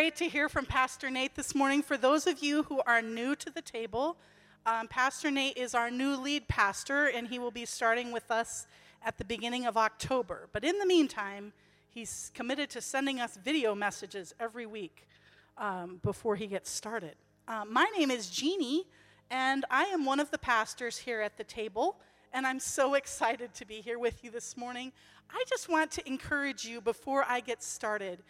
Great 0.00 0.16
to 0.16 0.30
hear 0.30 0.48
from 0.48 0.64
Pastor 0.64 1.10
Nate 1.10 1.34
this 1.34 1.54
morning? 1.54 1.82
For 1.82 1.98
those 1.98 2.26
of 2.26 2.42
you 2.42 2.62
who 2.62 2.80
are 2.86 3.02
new 3.02 3.36
to 3.36 3.50
the 3.50 3.60
table, 3.60 4.16
um, 4.64 4.88
Pastor 4.88 5.30
Nate 5.30 5.58
is 5.58 5.74
our 5.74 5.90
new 5.90 6.16
lead 6.16 6.48
pastor, 6.48 7.08
and 7.08 7.28
he 7.28 7.38
will 7.38 7.50
be 7.50 7.66
starting 7.66 8.10
with 8.10 8.30
us 8.30 8.66
at 9.04 9.18
the 9.18 9.26
beginning 9.26 9.66
of 9.66 9.76
October. 9.76 10.48
But 10.54 10.64
in 10.64 10.78
the 10.78 10.86
meantime, 10.86 11.52
he's 11.86 12.32
committed 12.34 12.70
to 12.70 12.80
sending 12.80 13.20
us 13.20 13.36
video 13.44 13.74
messages 13.74 14.34
every 14.40 14.64
week 14.64 15.06
um, 15.58 16.00
before 16.02 16.34
he 16.34 16.46
gets 16.46 16.70
started. 16.70 17.16
Um, 17.46 17.70
my 17.70 17.84
name 17.94 18.10
is 18.10 18.30
Genie, 18.30 18.86
and 19.30 19.66
I 19.70 19.84
am 19.84 20.06
one 20.06 20.18
of 20.18 20.30
the 20.30 20.38
pastors 20.38 20.96
here 20.96 21.20
at 21.20 21.36
the 21.36 21.44
table, 21.44 21.98
and 22.32 22.46
I'm 22.46 22.58
so 22.58 22.94
excited 23.02 23.52
to 23.52 23.66
be 23.66 23.82
here 23.82 23.98
with 23.98 24.24
you 24.24 24.30
this 24.30 24.56
morning. 24.56 24.92
I 25.28 25.44
just 25.46 25.68
want 25.68 25.90
to 25.90 26.08
encourage 26.08 26.64
you 26.64 26.80
before 26.80 27.26
I 27.28 27.40
get 27.40 27.62
started 27.62 28.22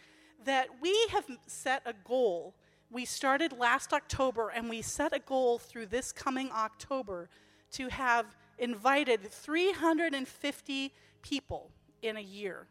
that 0.44 0.68
we 0.80 1.06
have 1.10 1.26
set 1.46 1.82
a 1.86 1.94
goal. 2.04 2.54
We 2.90 3.04
started 3.04 3.52
last 3.52 3.92
October 3.92 4.48
and 4.48 4.68
we 4.68 4.82
set 4.82 5.14
a 5.14 5.18
goal 5.20 5.58
through 5.58 5.86
this 5.86 6.12
coming 6.12 6.50
October 6.52 7.28
to 7.72 7.88
have 7.88 8.26
invited 8.58 9.30
350 9.30 10.92
people 11.22 11.70
in 12.02 12.16
a 12.16 12.20
year. 12.20 12.66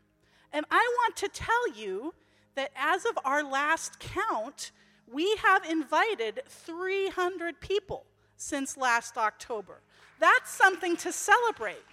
And 0.52 0.66
I 0.72 0.96
want 1.02 1.16
to 1.18 1.28
tell 1.30 1.74
you 1.74 2.14
that 2.56 2.72
as 2.76 3.06
of 3.06 3.18
our 3.24 3.44
last 3.44 4.00
count, 4.00 4.72
we 5.12 5.36
have 5.38 5.64
invited 5.66 6.42
300 6.48 7.60
people 7.62 8.06
since 8.38 8.78
last 8.78 9.18
October. 9.18 9.82
That's 10.20 10.52
something 10.52 10.98
to 10.98 11.12
celebrate. 11.12 11.84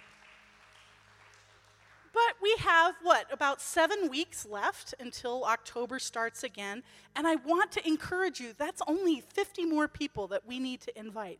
But 2.17 2.41
we 2.41 2.55
have, 2.61 2.95
what, 3.03 3.31
about 3.31 3.61
seven 3.61 4.09
weeks 4.09 4.43
left 4.49 4.95
until 4.99 5.45
October 5.45 5.99
starts 5.99 6.43
again. 6.43 6.81
And 7.15 7.27
I 7.27 7.35
want 7.35 7.71
to 7.73 7.87
encourage 7.87 8.39
you 8.39 8.53
that's 8.57 8.81
only 8.87 9.21
50 9.21 9.65
more 9.65 9.87
people 9.87 10.25
that 10.29 10.41
we 10.47 10.57
need 10.57 10.81
to 10.81 10.99
invite 10.99 11.39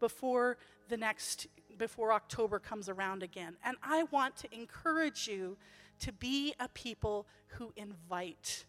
before 0.00 0.56
the 0.88 0.96
next, 0.96 1.46
before 1.76 2.12
October 2.12 2.58
comes 2.58 2.88
around 2.88 3.22
again. 3.22 3.58
And 3.62 3.76
I 3.80 4.04
want 4.10 4.34
to 4.38 4.52
encourage 4.52 5.28
you 5.28 5.56
to 6.00 6.10
be 6.10 6.52
a 6.58 6.66
people 6.66 7.24
who 7.50 7.72
invite. 7.76 8.64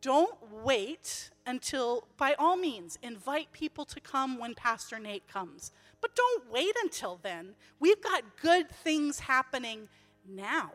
Don't 0.00 0.36
wait 0.64 1.30
until, 1.46 2.08
by 2.16 2.34
all 2.36 2.56
means, 2.56 2.98
invite 3.00 3.52
people 3.52 3.84
to 3.84 4.00
come 4.00 4.38
when 4.38 4.54
Pastor 4.54 4.98
Nate 4.98 5.28
comes. 5.28 5.70
But 6.00 6.16
don't 6.16 6.50
wait 6.50 6.74
until 6.82 7.20
then. 7.22 7.54
We've 7.78 8.02
got 8.02 8.36
good 8.42 8.68
things 8.68 9.20
happening 9.20 9.88
now. 10.28 10.70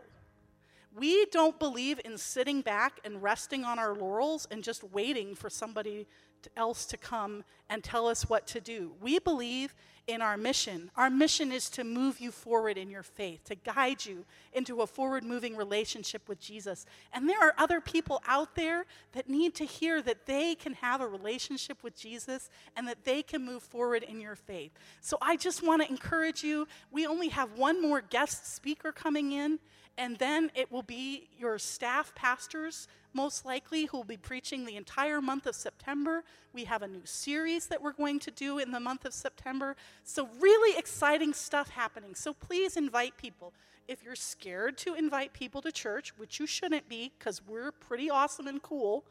We 0.96 1.26
don't 1.28 1.60
believe 1.60 2.00
in 2.04 2.18
sitting 2.18 2.62
back 2.62 3.00
and 3.06 3.22
resting 3.22 3.64
on 3.64 3.78
our 3.80 3.96
laurels 3.96 4.48
and 4.50 4.64
just 4.64 4.84
waiting 4.84 5.36
for 5.36 5.50
somebody 5.50 6.08
else 6.56 6.86
to 6.88 6.98
come 6.98 7.44
and 7.70 7.84
tell 7.84 8.08
us 8.08 8.30
what 8.30 8.48
to 8.48 8.62
do. 8.62 8.94
We 9.02 9.20
believe 9.20 9.74
in 10.10 10.22
our 10.24 10.38
mission. 10.38 10.90
Our 10.98 11.10
mission 11.10 11.52
is 11.52 11.70
to 11.72 11.84
move 11.84 12.20
you 12.20 12.32
forward 12.32 12.78
in 12.78 12.90
your 12.90 13.04
faith, 13.04 13.44
to 13.46 13.56
guide 13.56 14.06
you 14.06 14.26
into 14.54 14.82
a 14.82 14.88
forward 14.88 15.24
moving 15.24 15.56
relationship 15.56 16.28
with 16.28 16.40
Jesus. 16.40 16.86
And 17.14 17.30
there 17.30 17.40
are 17.40 17.54
other 17.60 17.80
people 17.80 18.22
out 18.28 18.56
there 18.56 18.86
that 19.12 19.30
need 19.30 19.54
to 19.56 19.66
hear 19.66 20.02
that 20.02 20.26
they 20.26 20.56
can 20.56 20.74
have 20.74 21.00
a 21.00 21.08
relationship 21.08 21.84
with 21.84 21.96
Jesus 21.96 22.50
and 22.76 22.88
that 22.88 23.04
they 23.04 23.22
can 23.22 23.46
move 23.46 23.62
forward 23.62 24.02
in 24.02 24.20
your 24.20 24.36
faith. 24.36 24.72
So 25.00 25.18
I 25.22 25.36
just 25.36 25.62
want 25.62 25.84
to 25.84 25.90
encourage 25.90 26.44
you. 26.44 26.68
We 26.92 27.06
only 27.06 27.30
have 27.30 27.54
one 27.54 27.80
more 27.80 28.02
guest 28.02 28.52
speaker 28.54 28.92
coming 28.92 29.32
in 29.32 29.60
and 29.98 30.18
then 30.18 30.52
it 30.56 30.72
will 30.72 30.84
be 30.84 31.28
your 31.38 31.60
staff 31.60 32.14
pastors, 32.16 32.88
most 33.14 33.46
likely, 33.46 33.86
who 33.86 33.98
will 33.98 34.04
be 34.06 34.18
preaching 34.18 34.66
the 34.66 34.76
entire 34.76 35.22
month 35.22 35.46
of 35.46 35.56
September. 35.56 36.24
We 36.54 36.66
have 36.66 36.82
a 36.82 36.88
new 36.88 37.02
series 37.06 37.68
that 37.68 37.82
we're 37.82 37.94
going 37.94 38.20
to 38.20 38.32
do 38.32 38.60
in 38.60 38.72
the 38.72 38.80
month 38.80 39.06
of 39.06 39.14
September. 39.14 39.76
So, 40.04 40.30
really 40.40 40.78
exciting 40.78 41.34
stuff 41.34 41.70
happening. 41.70 42.16
So, 42.16 42.34
please 42.34 42.78
invite 42.78 43.18
people. 43.18 43.54
If 43.88 44.04
you're 44.04 44.16
scared 44.16 44.78
to 44.80 44.94
invite 44.94 45.34
people 45.34 45.62
to 45.64 45.72
church, 45.72 46.14
which 46.18 46.40
you 46.40 46.46
shouldn't 46.46 46.88
be 46.88 47.12
because 47.18 47.42
we're 47.46 47.72
pretty 47.72 48.10
awesome 48.10 48.48
and 48.48 48.62
cool, 48.62 49.04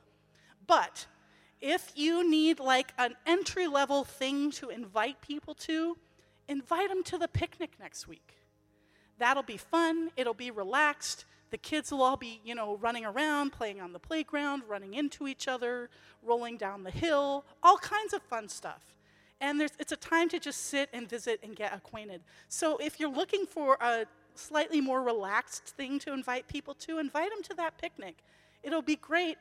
but 0.66 1.06
if 1.60 1.92
you 1.96 2.28
need 2.28 2.60
like 2.60 2.92
an 2.98 3.14
entry 3.26 3.66
level 3.66 4.04
thing 4.04 4.50
to 4.52 4.68
invite 4.68 5.20
people 5.20 5.54
to, 5.54 5.96
invite 6.46 6.88
them 6.88 7.02
to 7.04 7.18
the 7.18 7.28
picnic 7.28 7.72
next 7.80 8.06
week. 8.06 8.37
That'll 9.18 9.42
be 9.42 9.56
fun, 9.56 10.10
it'll 10.16 10.34
be 10.34 10.50
relaxed. 10.50 11.24
The 11.50 11.58
kids 11.58 11.90
will 11.90 12.02
all 12.02 12.16
be, 12.16 12.40
you 12.44 12.54
know, 12.54 12.76
running 12.76 13.06
around, 13.06 13.52
playing 13.52 13.80
on 13.80 13.92
the 13.92 13.98
playground, 13.98 14.62
running 14.68 14.94
into 14.94 15.26
each 15.26 15.48
other, 15.48 15.88
rolling 16.22 16.58
down 16.58 16.82
the 16.82 16.90
hill, 16.90 17.44
all 17.62 17.78
kinds 17.78 18.12
of 18.12 18.22
fun 18.22 18.48
stuff. 18.48 18.94
And 19.40 19.62
it's 19.62 19.92
a 19.92 19.96
time 19.96 20.28
to 20.30 20.38
just 20.38 20.64
sit 20.64 20.90
and 20.92 21.08
visit 21.08 21.40
and 21.42 21.56
get 21.56 21.72
acquainted. 21.72 22.22
So 22.48 22.76
if 22.78 23.00
you're 23.00 23.10
looking 23.10 23.46
for 23.46 23.78
a 23.80 24.04
slightly 24.34 24.80
more 24.80 25.02
relaxed 25.02 25.68
thing 25.68 25.98
to 26.00 26.12
invite 26.12 26.48
people 26.48 26.74
to, 26.74 26.98
invite 26.98 27.30
them 27.30 27.42
to 27.44 27.54
that 27.54 27.78
picnic. 27.78 28.18
It'll 28.62 28.82
be 28.82 28.96
great. 28.96 29.36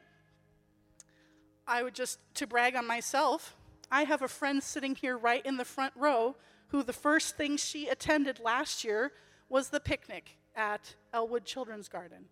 I 1.68 1.84
would 1.84 1.94
just, 1.94 2.20
to 2.36 2.48
brag 2.48 2.76
on 2.76 2.88
myself, 2.88 3.56
I 3.92 4.04
have 4.04 4.22
a 4.22 4.28
friend 4.28 4.62
sitting 4.62 4.96
here 4.96 5.18
right 5.18 5.46
in 5.46 5.58
the 5.58 5.66
front 5.66 5.94
row 5.96 6.36
who 6.70 6.84
the 6.84 6.94
first 6.94 7.38
thing 7.38 7.58
she 7.58 7.88
attended 7.88 8.40
last 8.40 8.84
year 8.84 9.12
was 9.50 9.70
the 9.70 9.80
picnic 9.80 10.38
at 10.56 10.96
Elwood 11.14 11.46
Children's 11.46 11.88
Garden. 11.88 12.26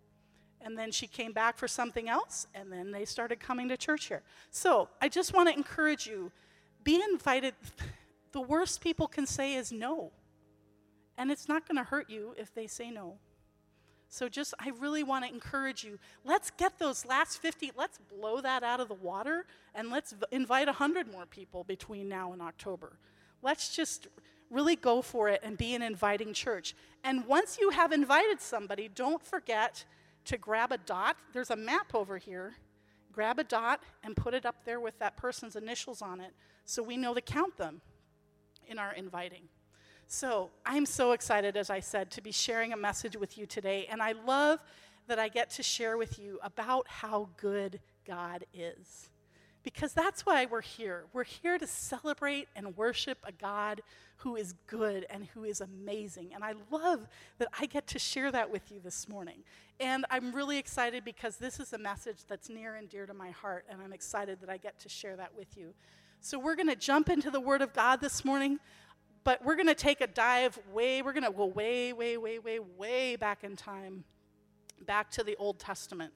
And 0.60 0.76
then 0.76 0.90
she 0.90 1.06
came 1.06 1.32
back 1.32 1.58
for 1.58 1.68
something 1.68 2.08
else, 2.08 2.46
and 2.54 2.72
then 2.72 2.90
they 2.90 3.04
started 3.04 3.40
coming 3.40 3.68
to 3.68 3.76
church 3.76 4.06
here. 4.06 4.22
So 4.50 4.88
I 5.00 5.08
just 5.08 5.32
want 5.34 5.48
to 5.48 5.54
encourage 5.54 6.06
you 6.06 6.32
be 6.84 7.02
invited. 7.12 7.54
The 8.32 8.40
worst 8.42 8.82
people 8.82 9.06
can 9.08 9.24
say 9.24 9.54
is 9.54 9.72
no. 9.72 10.12
And 11.16 11.30
it's 11.30 11.48
not 11.48 11.66
going 11.66 11.78
to 11.78 11.84
hurt 11.84 12.10
you 12.10 12.34
if 12.36 12.52
they 12.52 12.66
say 12.66 12.90
no. 12.90 13.16
So 14.08 14.28
just, 14.28 14.54
I 14.58 14.72
really 14.78 15.02
want 15.02 15.24
to 15.24 15.32
encourage 15.32 15.84
you. 15.84 15.98
Let's 16.24 16.50
get 16.50 16.78
those 16.78 17.04
last 17.04 17.40
50, 17.40 17.72
let's 17.76 17.98
blow 17.98 18.40
that 18.40 18.62
out 18.62 18.80
of 18.80 18.88
the 18.88 18.94
water, 18.94 19.46
and 19.74 19.90
let's 19.90 20.14
invite 20.30 20.66
100 20.66 21.10
more 21.10 21.26
people 21.26 21.64
between 21.64 22.08
now 22.08 22.32
and 22.32 22.42
October. 22.42 22.98
Let's 23.42 23.74
just 23.74 24.06
really 24.50 24.76
go 24.76 25.02
for 25.02 25.28
it 25.28 25.40
and 25.42 25.56
be 25.56 25.74
an 25.74 25.82
inviting 25.82 26.32
church. 26.32 26.74
And 27.04 27.26
once 27.26 27.58
you 27.60 27.70
have 27.70 27.92
invited 27.92 28.40
somebody, 28.40 28.88
don't 28.88 29.22
forget 29.22 29.84
to 30.26 30.36
grab 30.36 30.72
a 30.72 30.78
dot. 30.78 31.16
There's 31.32 31.50
a 31.50 31.56
map 31.56 31.94
over 31.94 32.18
here. 32.18 32.54
Grab 33.12 33.38
a 33.38 33.44
dot 33.44 33.82
and 34.04 34.16
put 34.16 34.34
it 34.34 34.44
up 34.44 34.64
there 34.64 34.80
with 34.80 34.98
that 34.98 35.16
person's 35.16 35.56
initials 35.56 36.02
on 36.02 36.20
it 36.20 36.32
so 36.64 36.82
we 36.82 36.96
know 36.96 37.14
to 37.14 37.20
count 37.20 37.56
them 37.56 37.80
in 38.68 38.78
our 38.78 38.92
inviting. 38.92 39.48
So 40.06 40.50
I'm 40.64 40.86
so 40.86 41.12
excited, 41.12 41.56
as 41.56 41.70
I 41.70 41.80
said, 41.80 42.10
to 42.12 42.20
be 42.20 42.30
sharing 42.30 42.72
a 42.72 42.76
message 42.76 43.16
with 43.16 43.38
you 43.38 43.46
today. 43.46 43.86
And 43.90 44.02
I 44.02 44.12
love 44.12 44.60
that 45.08 45.18
I 45.18 45.28
get 45.28 45.50
to 45.50 45.62
share 45.62 45.96
with 45.96 46.18
you 46.18 46.38
about 46.42 46.86
how 46.88 47.30
good 47.36 47.80
God 48.06 48.44
is 48.52 49.10
because 49.66 49.92
that's 49.92 50.24
why 50.24 50.46
we're 50.46 50.60
here. 50.60 51.06
We're 51.12 51.24
here 51.24 51.58
to 51.58 51.66
celebrate 51.66 52.46
and 52.54 52.76
worship 52.76 53.18
a 53.24 53.32
God 53.32 53.82
who 54.18 54.36
is 54.36 54.54
good 54.68 55.04
and 55.10 55.24
who 55.34 55.42
is 55.42 55.60
amazing. 55.60 56.30
And 56.32 56.44
I 56.44 56.54
love 56.70 57.08
that 57.38 57.48
I 57.58 57.66
get 57.66 57.88
to 57.88 57.98
share 57.98 58.30
that 58.30 58.48
with 58.48 58.70
you 58.70 58.78
this 58.78 59.08
morning. 59.08 59.42
And 59.80 60.06
I'm 60.08 60.30
really 60.30 60.56
excited 60.56 61.04
because 61.04 61.38
this 61.38 61.58
is 61.58 61.72
a 61.72 61.78
message 61.78 62.18
that's 62.28 62.48
near 62.48 62.76
and 62.76 62.88
dear 62.88 63.06
to 63.06 63.12
my 63.12 63.30
heart, 63.30 63.64
and 63.68 63.82
I'm 63.82 63.92
excited 63.92 64.40
that 64.40 64.48
I 64.48 64.56
get 64.56 64.78
to 64.82 64.88
share 64.88 65.16
that 65.16 65.36
with 65.36 65.56
you. 65.56 65.74
So 66.20 66.38
we're 66.38 66.54
going 66.54 66.68
to 66.68 66.76
jump 66.76 67.10
into 67.10 67.32
the 67.32 67.40
Word 67.40 67.60
of 67.60 67.72
God 67.72 68.00
this 68.00 68.24
morning, 68.24 68.60
but 69.24 69.44
we're 69.44 69.56
going 69.56 69.66
to 69.66 69.74
take 69.74 70.00
a 70.00 70.06
dive 70.06 70.56
way, 70.72 71.02
we're 71.02 71.12
going 71.12 71.24
to 71.24 71.32
go 71.32 71.46
way, 71.46 71.92
way, 71.92 72.16
way, 72.16 72.38
way, 72.38 72.60
way 72.60 73.16
back 73.16 73.42
in 73.42 73.56
time, 73.56 74.04
back 74.86 75.10
to 75.10 75.24
the 75.24 75.34
Old 75.40 75.58
Testament. 75.58 76.12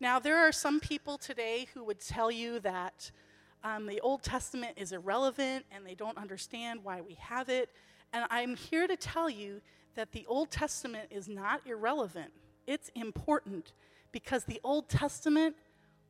Now, 0.00 0.18
there 0.18 0.38
are 0.38 0.50
some 0.50 0.80
people 0.80 1.18
today 1.18 1.68
who 1.74 1.84
would 1.84 2.00
tell 2.00 2.30
you 2.30 2.58
that 2.60 3.10
um, 3.62 3.86
the 3.86 4.00
Old 4.00 4.22
Testament 4.22 4.72
is 4.78 4.92
irrelevant 4.92 5.66
and 5.70 5.84
they 5.86 5.94
don't 5.94 6.16
understand 6.16 6.80
why 6.82 7.02
we 7.02 7.14
have 7.20 7.50
it. 7.50 7.68
And 8.14 8.24
I'm 8.30 8.56
here 8.56 8.86
to 8.86 8.96
tell 8.96 9.28
you 9.28 9.60
that 9.96 10.12
the 10.12 10.24
Old 10.26 10.50
Testament 10.50 11.08
is 11.10 11.28
not 11.28 11.60
irrelevant, 11.66 12.32
it's 12.66 12.90
important 12.94 13.72
because 14.10 14.44
the 14.44 14.60
Old 14.64 14.88
Testament 14.88 15.54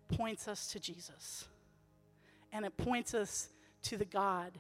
points 0.09 0.47
us 0.47 0.71
to 0.73 0.79
Jesus 0.79 1.47
and 2.53 2.65
it 2.65 2.77
points 2.77 3.13
us 3.13 3.49
to 3.83 3.97
the 3.97 4.05
God 4.05 4.53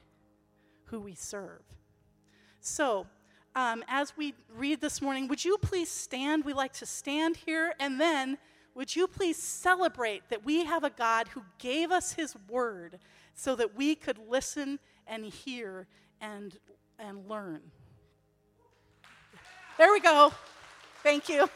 who 0.86 0.98
we 0.98 1.14
serve. 1.14 1.62
So, 2.60 3.06
um, 3.54 3.84
as 3.88 4.16
we 4.16 4.34
read 4.56 4.80
this 4.80 5.00
morning, 5.00 5.28
would 5.28 5.44
you 5.44 5.56
please 5.58 5.90
stand? 5.90 6.44
We 6.44 6.52
like 6.52 6.72
to 6.74 6.86
stand 6.86 7.36
here 7.36 7.74
and 7.80 8.00
then 8.00 8.38
would 8.74 8.94
you 8.94 9.06
please 9.06 9.36
celebrate 9.36 10.28
that 10.30 10.44
we 10.44 10.64
have 10.64 10.84
a 10.84 10.90
God 10.90 11.28
who 11.28 11.42
gave 11.58 11.90
us 11.90 12.12
his 12.12 12.36
word 12.48 12.98
so 13.34 13.56
that 13.56 13.76
we 13.76 13.94
could 13.94 14.18
listen 14.28 14.78
and 15.06 15.24
hear 15.24 15.86
and, 16.20 16.56
and 16.98 17.28
learn? 17.28 17.60
There 19.78 19.92
we 19.92 20.00
go. 20.00 20.32
Thank 21.02 21.28
you. 21.28 21.48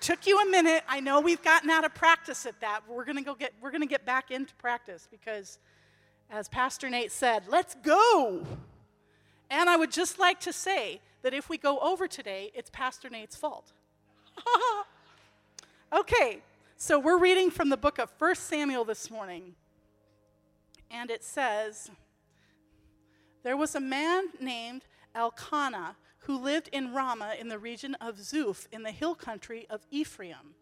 Took 0.00 0.26
you 0.26 0.38
a 0.40 0.46
minute. 0.46 0.84
I 0.88 1.00
know 1.00 1.20
we've 1.20 1.42
gotten 1.42 1.70
out 1.70 1.84
of 1.84 1.94
practice 1.94 2.46
at 2.46 2.60
that. 2.60 2.82
But 2.86 2.94
we're 2.94 3.06
to 3.06 3.22
go 3.22 3.34
get 3.34 3.54
we're 3.60 3.70
to 3.72 3.86
get 3.86 4.04
back 4.04 4.30
into 4.30 4.54
practice 4.56 5.08
because 5.10 5.58
as 6.30 6.48
Pastor 6.48 6.88
Nate 6.90 7.10
said, 7.10 7.44
let's 7.48 7.74
go. 7.76 8.44
And 9.50 9.68
I 9.68 9.76
would 9.76 9.90
just 9.90 10.18
like 10.18 10.40
to 10.40 10.52
say 10.52 11.00
that 11.22 11.34
if 11.34 11.48
we 11.48 11.58
go 11.58 11.78
over 11.78 12.06
today, 12.06 12.50
it's 12.54 12.70
Pastor 12.70 13.08
Nate's 13.08 13.36
fault. 13.36 13.72
Okay, 15.94 16.42
so 16.76 16.98
we're 16.98 17.20
reading 17.20 17.52
from 17.52 17.68
the 17.68 17.76
book 17.76 18.00
of 18.00 18.12
1 18.18 18.34
Samuel 18.34 18.84
this 18.84 19.12
morning. 19.12 19.54
And 20.90 21.08
it 21.08 21.22
says, 21.22 21.88
There 23.44 23.56
was 23.56 23.76
a 23.76 23.80
man 23.80 24.24
named 24.40 24.82
Elkanah 25.14 25.94
who 26.18 26.36
lived 26.36 26.68
in 26.72 26.92
Ramah 26.92 27.34
in 27.38 27.46
the 27.46 27.60
region 27.60 27.94
of 28.00 28.16
Zuph 28.16 28.66
in 28.72 28.82
the 28.82 28.90
hill 28.90 29.14
country 29.14 29.68
of 29.70 29.86
Ephraim. 29.92 30.56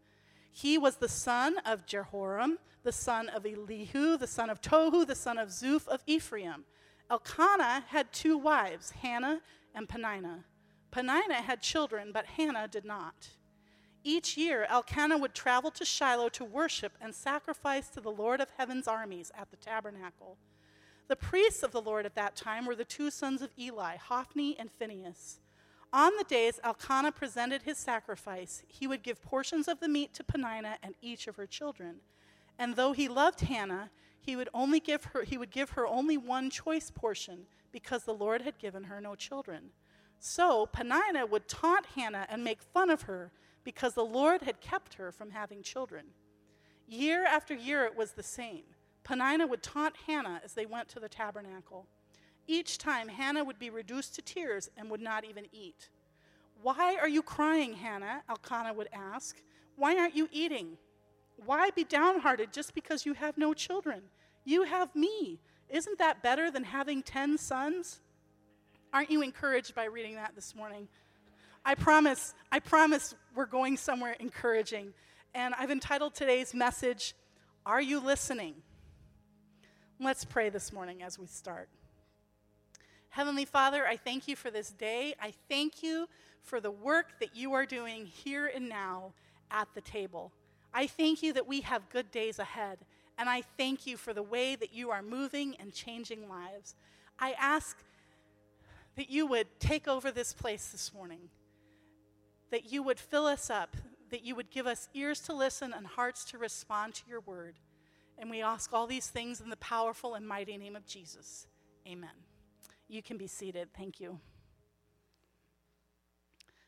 He 0.50 0.76
was 0.76 0.96
the 0.96 1.08
son 1.08 1.56
of 1.64 1.86
Jeroham, 1.86 2.56
the 2.82 2.92
son 2.92 3.30
of 3.30 3.46
Elihu, 3.46 4.18
the 4.18 4.26
son 4.26 4.50
of 4.50 4.60
Tohu, 4.60 5.06
the 5.06 5.14
son 5.14 5.38
of 5.38 5.48
Zuph 5.48 5.88
of 5.88 6.02
Ephraim. 6.06 6.64
Elkanah 7.10 7.84
had 7.88 8.12
two 8.12 8.36
wives, 8.36 8.90
Hannah 8.90 9.40
and 9.74 9.88
Peninnah. 9.88 10.44
Peninnah 10.90 11.40
had 11.40 11.62
children, 11.62 12.10
but 12.12 12.26
Hannah 12.26 12.68
did 12.68 12.84
not. 12.84 13.28
Each 14.04 14.36
year, 14.36 14.66
Elkanah 14.68 15.18
would 15.18 15.34
travel 15.34 15.70
to 15.72 15.84
Shiloh 15.84 16.28
to 16.30 16.44
worship 16.44 16.92
and 17.00 17.14
sacrifice 17.14 17.88
to 17.90 18.00
the 18.00 18.10
Lord 18.10 18.40
of 18.40 18.50
heaven's 18.56 18.88
armies 18.88 19.30
at 19.38 19.50
the 19.50 19.56
tabernacle. 19.56 20.36
The 21.08 21.16
priests 21.16 21.62
of 21.62 21.72
the 21.72 21.80
Lord 21.80 22.06
at 22.06 22.14
that 22.14 22.34
time 22.34 22.66
were 22.66 22.74
the 22.74 22.84
two 22.84 23.10
sons 23.10 23.42
of 23.42 23.50
Eli, 23.58 23.96
Hophni 23.96 24.56
and 24.58 24.70
Phinehas. 24.70 25.38
On 25.92 26.12
the 26.16 26.24
days 26.24 26.58
Elkanah 26.64 27.12
presented 27.12 27.62
his 27.62 27.78
sacrifice, 27.78 28.62
he 28.66 28.86
would 28.86 29.02
give 29.02 29.22
portions 29.22 29.68
of 29.68 29.78
the 29.78 29.88
meat 29.88 30.14
to 30.14 30.24
Peninnah 30.24 30.78
and 30.82 30.94
each 31.02 31.28
of 31.28 31.36
her 31.36 31.46
children. 31.46 31.96
And 32.58 32.76
though 32.76 32.92
he 32.92 33.08
loved 33.08 33.42
Hannah, 33.42 33.90
he 34.18 34.34
would 34.34 34.48
only 34.54 34.80
give 34.80 35.04
her 35.06 35.24
he 35.24 35.36
would 35.36 35.50
give 35.50 35.70
her 35.70 35.86
only 35.86 36.16
one 36.16 36.48
choice 36.48 36.90
portion 36.90 37.46
because 37.72 38.04
the 38.04 38.14
Lord 38.14 38.42
had 38.42 38.58
given 38.58 38.84
her 38.84 39.00
no 39.00 39.14
children. 39.14 39.70
So 40.18 40.66
Peninnah 40.66 41.26
would 41.26 41.48
taunt 41.48 41.86
Hannah 41.94 42.26
and 42.30 42.44
make 42.44 42.62
fun 42.62 42.88
of 42.88 43.02
her 43.02 43.32
because 43.64 43.94
the 43.94 44.04
Lord 44.04 44.42
had 44.42 44.60
kept 44.60 44.94
her 44.94 45.12
from 45.12 45.30
having 45.30 45.62
children. 45.62 46.06
Year 46.88 47.24
after 47.24 47.54
year, 47.54 47.84
it 47.84 47.96
was 47.96 48.12
the 48.12 48.22
same. 48.22 48.64
Peninnah 49.04 49.46
would 49.46 49.62
taunt 49.62 49.94
Hannah 50.06 50.40
as 50.44 50.52
they 50.54 50.66
went 50.66 50.88
to 50.90 51.00
the 51.00 51.08
tabernacle. 51.08 51.86
Each 52.46 52.78
time, 52.78 53.08
Hannah 53.08 53.44
would 53.44 53.58
be 53.58 53.70
reduced 53.70 54.14
to 54.16 54.22
tears 54.22 54.68
and 54.76 54.90
would 54.90 55.00
not 55.00 55.24
even 55.24 55.46
eat. 55.52 55.88
Why 56.60 56.96
are 57.00 57.08
you 57.08 57.22
crying, 57.22 57.74
Hannah? 57.74 58.22
Elkanah 58.28 58.74
would 58.74 58.88
ask. 58.92 59.36
Why 59.76 59.96
aren't 59.96 60.16
you 60.16 60.28
eating? 60.32 60.76
Why 61.44 61.70
be 61.70 61.84
downhearted 61.84 62.52
just 62.52 62.74
because 62.74 63.06
you 63.06 63.14
have 63.14 63.36
no 63.38 63.54
children? 63.54 64.02
You 64.44 64.64
have 64.64 64.94
me. 64.94 65.40
Isn't 65.68 65.98
that 65.98 66.22
better 66.22 66.50
than 66.50 66.64
having 66.64 67.02
10 67.02 67.38
sons? 67.38 68.00
Aren't 68.92 69.10
you 69.10 69.22
encouraged 69.22 69.74
by 69.74 69.84
reading 69.84 70.16
that 70.16 70.34
this 70.34 70.54
morning? 70.54 70.88
I 71.64 71.74
promise, 71.74 72.34
I 72.50 72.60
promise 72.60 73.14
we're 73.34 73.46
going 73.46 73.76
somewhere 73.76 74.16
encouraging. 74.18 74.92
And 75.34 75.54
I've 75.58 75.70
entitled 75.70 76.14
today's 76.14 76.54
message, 76.54 77.14
Are 77.64 77.80
You 77.80 78.00
Listening? 78.00 78.54
Let's 79.98 80.24
pray 80.24 80.50
this 80.50 80.72
morning 80.72 81.02
as 81.02 81.18
we 81.18 81.26
start. 81.26 81.68
Heavenly 83.10 83.44
Father, 83.44 83.86
I 83.86 83.96
thank 83.96 84.26
you 84.28 84.36
for 84.36 84.50
this 84.50 84.70
day. 84.70 85.14
I 85.20 85.32
thank 85.48 85.82
you 85.82 86.08
for 86.42 86.60
the 86.60 86.70
work 86.70 87.20
that 87.20 87.36
you 87.36 87.52
are 87.52 87.66
doing 87.66 88.06
here 88.06 88.50
and 88.54 88.68
now 88.68 89.12
at 89.50 89.68
the 89.74 89.80
table. 89.80 90.32
I 90.74 90.86
thank 90.86 91.22
you 91.22 91.32
that 91.34 91.46
we 91.46 91.60
have 91.60 91.88
good 91.90 92.10
days 92.10 92.38
ahead. 92.38 92.78
And 93.18 93.28
I 93.28 93.42
thank 93.56 93.86
you 93.86 93.96
for 93.96 94.12
the 94.12 94.22
way 94.22 94.56
that 94.56 94.72
you 94.72 94.90
are 94.90 95.02
moving 95.02 95.54
and 95.60 95.72
changing 95.72 96.28
lives. 96.28 96.74
I 97.18 97.32
ask 97.38 97.76
that 98.96 99.10
you 99.10 99.26
would 99.26 99.46
take 99.60 99.86
over 99.86 100.10
this 100.10 100.32
place 100.32 100.68
this 100.68 100.92
morning 100.92 101.28
that 102.52 102.70
you 102.70 102.82
would 102.82 103.00
fill 103.00 103.26
us 103.26 103.48
up, 103.48 103.76
that 104.10 104.22
you 104.22 104.36
would 104.36 104.50
give 104.50 104.66
us 104.66 104.88
ears 104.92 105.20
to 105.20 105.32
listen 105.32 105.72
and 105.74 105.86
hearts 105.86 106.22
to 106.26 106.38
respond 106.38 106.94
to 106.94 107.02
your 107.08 107.20
word. 107.20 107.56
And 108.18 108.30
we 108.30 108.42
ask 108.42 108.74
all 108.74 108.86
these 108.86 109.08
things 109.08 109.40
in 109.40 109.48
the 109.48 109.56
powerful 109.56 110.14
and 110.14 110.28
mighty 110.28 110.58
name 110.58 110.76
of 110.76 110.86
Jesus. 110.86 111.46
Amen. 111.88 112.10
You 112.88 113.02
can 113.02 113.16
be 113.16 113.26
seated. 113.26 113.70
Thank 113.74 114.00
you. 114.00 114.20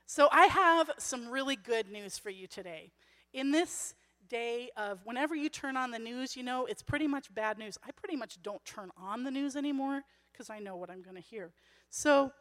So, 0.06 0.28
I 0.32 0.46
have 0.46 0.90
some 0.98 1.28
really 1.28 1.56
good 1.56 1.90
news 1.90 2.18
for 2.18 2.30
you 2.30 2.46
today. 2.46 2.92
In 3.34 3.50
this 3.50 3.94
day 4.28 4.70
of 4.76 5.00
whenever 5.04 5.34
you 5.34 5.50
turn 5.50 5.76
on 5.76 5.90
the 5.90 5.98
news, 5.98 6.34
you 6.34 6.42
know, 6.42 6.64
it's 6.64 6.82
pretty 6.82 7.06
much 7.06 7.34
bad 7.34 7.58
news. 7.58 7.76
I 7.86 7.90
pretty 7.90 8.16
much 8.16 8.42
don't 8.42 8.64
turn 8.64 8.90
on 8.96 9.24
the 9.24 9.30
news 9.30 9.54
anymore 9.54 10.02
because 10.32 10.48
I 10.48 10.60
know 10.60 10.76
what 10.76 10.88
I'm 10.88 11.02
going 11.02 11.16
to 11.16 11.22
hear. 11.22 11.52
So, 11.90 12.32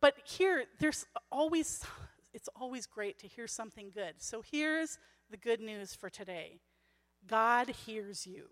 but 0.00 0.16
here, 0.24 0.64
there's 0.80 1.06
always 1.32 1.82
it's 2.34 2.48
always 2.56 2.84
great 2.84 3.18
to 3.20 3.28
hear 3.28 3.46
something 3.46 3.90
good. 3.94 4.14
So 4.18 4.42
here's 4.42 4.98
the 5.30 5.36
good 5.36 5.60
news 5.60 5.94
for 5.94 6.10
today 6.10 6.58
God 7.26 7.70
hears 7.86 8.26
you. 8.26 8.48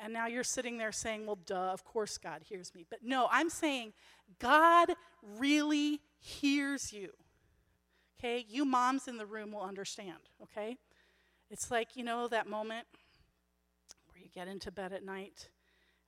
And 0.00 0.12
now 0.12 0.28
you're 0.28 0.44
sitting 0.44 0.78
there 0.78 0.92
saying, 0.92 1.26
well, 1.26 1.38
duh, 1.44 1.72
of 1.72 1.84
course 1.84 2.18
God 2.18 2.42
hears 2.48 2.72
me. 2.74 2.86
But 2.88 3.00
no, 3.02 3.28
I'm 3.30 3.50
saying 3.50 3.92
God 4.38 4.92
really 5.38 6.00
hears 6.18 6.92
you. 6.92 7.10
Okay? 8.18 8.46
You 8.48 8.64
moms 8.64 9.08
in 9.08 9.16
the 9.16 9.26
room 9.26 9.52
will 9.52 9.62
understand, 9.62 10.30
okay? 10.42 10.76
It's 11.50 11.70
like, 11.70 11.96
you 11.96 12.04
know, 12.04 12.28
that 12.28 12.48
moment 12.48 12.86
where 14.08 14.22
you 14.22 14.28
get 14.32 14.46
into 14.46 14.70
bed 14.70 14.92
at 14.92 15.04
night 15.04 15.48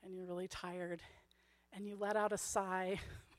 and 0.04 0.14
you're 0.14 0.24
really 0.24 0.48
tired 0.48 1.02
and 1.72 1.86
you 1.86 1.96
let 1.98 2.16
out 2.16 2.32
a 2.32 2.38
sigh 2.38 3.00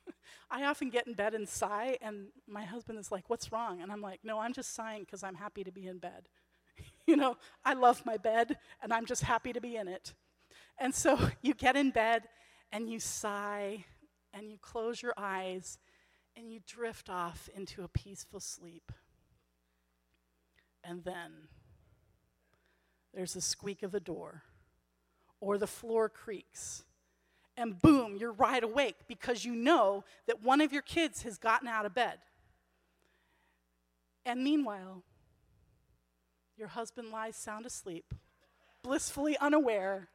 I 0.50 0.66
often 0.66 0.90
get 0.90 1.08
in 1.08 1.14
bed 1.14 1.34
and 1.34 1.48
sigh, 1.48 1.98
and 2.02 2.28
my 2.48 2.64
husband 2.64 3.00
is 3.00 3.12
like, 3.12 3.30
What's 3.30 3.52
wrong? 3.52 3.82
And 3.82 3.92
I'm 3.92 4.02
like, 4.02 4.20
No, 4.24 4.40
I'm 4.40 4.54
just 4.54 4.74
sighing 4.74 5.02
because 5.02 5.24
I'm 5.24 5.36
happy 5.36 5.64
to 5.64 5.72
be 5.72 5.88
in 5.88 5.98
bed. 5.98 6.28
you 7.08 7.16
know, 7.16 7.38
I 7.66 7.74
love 7.74 8.06
my 8.06 8.18
bed, 8.18 8.58
and 8.82 8.94
I'm 8.94 9.06
just 9.06 9.24
happy 9.24 9.54
to 9.54 9.62
be 9.62 9.76
in 9.76 9.88
it. 9.88 10.14
And 10.78 10.94
so 10.94 11.18
you 11.42 11.54
get 11.54 11.76
in 11.76 11.92
bed 11.92 12.24
and 12.72 12.90
you 12.90 13.00
sigh 13.00 13.86
and 14.34 14.50
you 14.50 14.58
close 14.58 15.02
your 15.02 15.14
eyes 15.18 15.78
and 16.36 16.52
you 16.52 16.60
drift 16.66 17.10
off 17.10 17.50
into 17.56 17.84
a 17.84 17.88
peaceful 17.88 18.40
sleep. 18.40 18.92
And 20.84 21.04
then 21.04 21.32
there's 23.14 23.36
a 23.36 23.42
squeak 23.42 23.84
of 23.84 23.92
the 23.92 24.00
door 24.00 24.44
or 25.40 25.58
the 25.58 25.68
floor 25.68 26.08
creaks 26.10 26.84
and 27.58 27.80
boom, 27.82 28.18
you're 28.18 28.32
right 28.32 28.64
awake 28.64 28.96
because 29.08 29.46
you 29.46 29.54
know 29.54 30.04
that 30.28 30.42
one 30.42 30.62
of 30.62 30.72
your 30.72 30.82
kids 30.82 31.24
has 31.24 31.38
gotten 31.38 31.68
out 31.68 31.86
of 31.86 31.94
bed. 31.94 32.20
And 34.26 34.44
meanwhile, 34.44 35.04
your 36.58 36.70
husband 36.70 37.12
lies 37.12 37.36
sound 37.36 37.66
asleep 37.66 38.14
blissfully 38.84 39.38
unaware. 39.38 40.08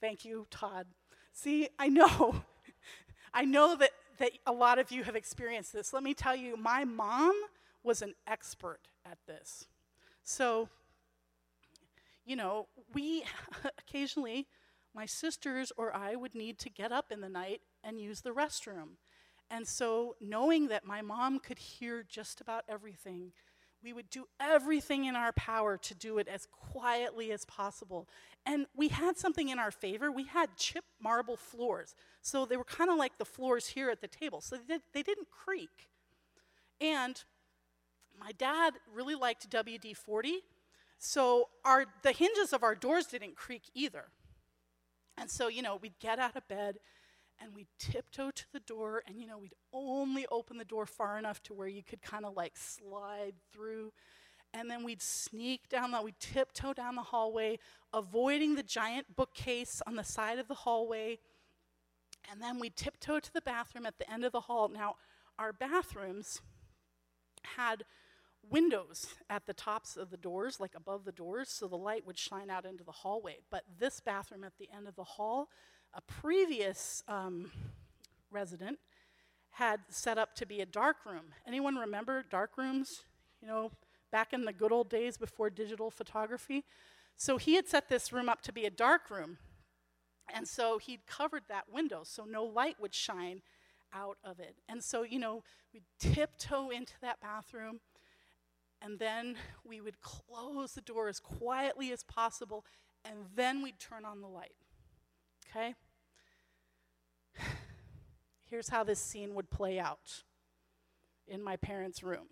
Thank 0.00 0.24
you, 0.24 0.46
Todd. 0.50 0.86
See, 1.32 1.68
I 1.78 1.88
know, 1.88 2.42
I 3.34 3.44
know 3.44 3.76
that, 3.76 3.90
that 4.18 4.32
a 4.46 4.52
lot 4.52 4.78
of 4.78 4.92
you 4.92 5.02
have 5.04 5.16
experienced 5.16 5.72
this. 5.72 5.92
Let 5.92 6.02
me 6.02 6.14
tell 6.14 6.36
you, 6.36 6.56
my 6.56 6.84
mom 6.84 7.34
was 7.82 8.02
an 8.02 8.14
expert 8.26 8.80
at 9.04 9.18
this. 9.26 9.66
So, 10.22 10.68
you 12.24 12.36
know, 12.36 12.68
we 12.92 13.24
occasionally, 13.78 14.46
my 14.94 15.06
sisters 15.06 15.72
or 15.76 15.94
I 15.94 16.14
would 16.14 16.34
need 16.34 16.58
to 16.60 16.70
get 16.70 16.92
up 16.92 17.10
in 17.10 17.20
the 17.20 17.28
night 17.28 17.60
and 17.82 18.00
use 18.00 18.20
the 18.20 18.30
restroom. 18.30 18.96
And 19.50 19.66
so, 19.66 20.16
knowing 20.20 20.68
that 20.68 20.86
my 20.86 21.02
mom 21.02 21.38
could 21.38 21.58
hear 21.58 22.04
just 22.08 22.40
about 22.40 22.64
everything, 22.68 23.32
we 23.84 23.92
would 23.92 24.08
do 24.08 24.24
everything 24.40 25.04
in 25.04 25.14
our 25.14 25.32
power 25.32 25.76
to 25.76 25.94
do 25.94 26.16
it 26.16 26.26
as 26.26 26.48
quietly 26.50 27.30
as 27.30 27.44
possible. 27.44 28.08
And 28.46 28.66
we 28.74 28.88
had 28.88 29.18
something 29.18 29.50
in 29.50 29.58
our 29.58 29.70
favor. 29.70 30.10
We 30.10 30.24
had 30.24 30.56
chip 30.56 30.84
marble 31.00 31.36
floors. 31.36 31.94
So 32.22 32.46
they 32.46 32.56
were 32.56 32.64
kind 32.64 32.90
of 32.90 32.96
like 32.96 33.18
the 33.18 33.26
floors 33.26 33.68
here 33.68 33.90
at 33.90 34.00
the 34.00 34.08
table. 34.08 34.40
So 34.40 34.56
they, 34.56 34.78
they 34.94 35.02
didn't 35.02 35.28
creak. 35.30 35.90
And 36.80 37.22
my 38.18 38.32
dad 38.32 38.74
really 38.92 39.14
liked 39.14 39.50
WD 39.50 39.96
40. 39.96 40.40
So 40.98 41.48
our, 41.64 41.84
the 42.02 42.12
hinges 42.12 42.54
of 42.54 42.62
our 42.62 42.74
doors 42.74 43.06
didn't 43.06 43.36
creak 43.36 43.64
either. 43.74 44.06
And 45.16 45.30
so, 45.30 45.48
you 45.48 45.62
know, 45.62 45.76
we'd 45.76 45.98
get 46.00 46.18
out 46.18 46.36
of 46.36 46.46
bed 46.48 46.76
and 47.40 47.54
we'd 47.54 47.68
tiptoe 47.78 48.30
to 48.30 48.44
the 48.52 48.60
door, 48.60 49.02
and 49.06 49.18
you 49.20 49.26
know, 49.26 49.38
we'd 49.38 49.54
only 49.72 50.24
open 50.30 50.56
the 50.56 50.64
door 50.64 50.86
far 50.86 51.18
enough 51.18 51.42
to 51.42 51.54
where 51.54 51.68
you 51.68 51.82
could 51.82 52.00
kind 52.00 52.24
of 52.24 52.34
like 52.36 52.56
slide 52.56 53.34
through. 53.52 53.92
And 54.52 54.70
then 54.70 54.84
we'd 54.84 55.02
sneak 55.02 55.68
down 55.68 55.90
the, 55.90 56.00
we'd 56.00 56.20
tiptoe 56.20 56.72
down 56.72 56.94
the 56.94 57.02
hallway, 57.02 57.58
avoiding 57.92 58.54
the 58.54 58.62
giant 58.62 59.16
bookcase 59.16 59.82
on 59.84 59.96
the 59.96 60.04
side 60.04 60.38
of 60.38 60.46
the 60.46 60.54
hallway. 60.54 61.18
And 62.30 62.40
then 62.40 62.60
we'd 62.60 62.76
tiptoe 62.76 63.18
to 63.18 63.32
the 63.32 63.40
bathroom 63.40 63.84
at 63.84 63.98
the 63.98 64.10
end 64.10 64.24
of 64.24 64.30
the 64.30 64.42
hall. 64.42 64.68
Now, 64.68 64.94
our 65.38 65.52
bathrooms 65.52 66.40
had 67.56 67.84
windows 68.50 69.14
at 69.28 69.46
the 69.46 69.54
tops 69.54 69.96
of 69.96 70.10
the 70.10 70.16
doors, 70.16 70.60
like 70.60 70.74
above 70.74 71.04
the 71.04 71.12
doors, 71.12 71.48
so 71.48 71.66
the 71.66 71.76
light 71.76 72.06
would 72.06 72.18
shine 72.18 72.50
out 72.50 72.64
into 72.64 72.84
the 72.84 72.92
hallway. 72.92 73.38
But 73.50 73.64
this 73.78 74.00
bathroom 74.00 74.44
at 74.44 74.58
the 74.58 74.68
end 74.74 74.88
of 74.88 74.96
the 74.96 75.04
hall, 75.04 75.48
a 75.92 76.00
previous 76.00 77.02
um, 77.08 77.50
resident 78.30 78.78
had 79.50 79.80
set 79.88 80.18
up 80.18 80.34
to 80.34 80.46
be 80.46 80.60
a 80.60 80.66
dark 80.66 81.06
room. 81.06 81.26
Anyone 81.46 81.76
remember 81.76 82.24
dark 82.28 82.58
rooms? 82.58 83.04
You 83.40 83.48
know, 83.48 83.70
back 84.10 84.32
in 84.32 84.44
the 84.44 84.52
good 84.52 84.72
old 84.72 84.88
days 84.88 85.16
before 85.16 85.50
digital 85.50 85.90
photography. 85.90 86.64
So 87.16 87.36
he 87.36 87.54
had 87.54 87.68
set 87.68 87.88
this 87.88 88.12
room 88.12 88.28
up 88.28 88.42
to 88.42 88.52
be 88.52 88.64
a 88.64 88.70
dark 88.70 89.10
room. 89.10 89.38
And 90.32 90.48
so 90.48 90.78
he'd 90.78 91.06
covered 91.06 91.42
that 91.48 91.72
window 91.72 92.02
so 92.04 92.24
no 92.24 92.44
light 92.44 92.76
would 92.80 92.94
shine 92.94 93.42
out 93.92 94.16
of 94.24 94.40
it. 94.40 94.56
And 94.68 94.82
so, 94.82 95.02
you 95.02 95.18
know, 95.18 95.44
we'd 95.72 95.84
tiptoe 96.00 96.70
into 96.70 96.94
that 97.02 97.20
bathroom 97.20 97.80
and 98.84 98.98
then 98.98 99.36
we 99.64 99.80
would 99.80 100.00
close 100.02 100.72
the 100.72 100.82
door 100.82 101.08
as 101.08 101.18
quietly 101.18 101.90
as 101.90 102.02
possible 102.02 102.64
and 103.04 103.16
then 103.34 103.62
we'd 103.62 103.80
turn 103.80 104.04
on 104.04 104.20
the 104.20 104.28
light. 104.28 104.54
Okay? 105.48 105.74
Here's 108.50 108.68
how 108.68 108.84
this 108.84 109.00
scene 109.00 109.34
would 109.34 109.50
play 109.50 109.78
out 109.80 110.22
in 111.26 111.42
my 111.42 111.56
parents' 111.56 112.02
room. 112.02 112.26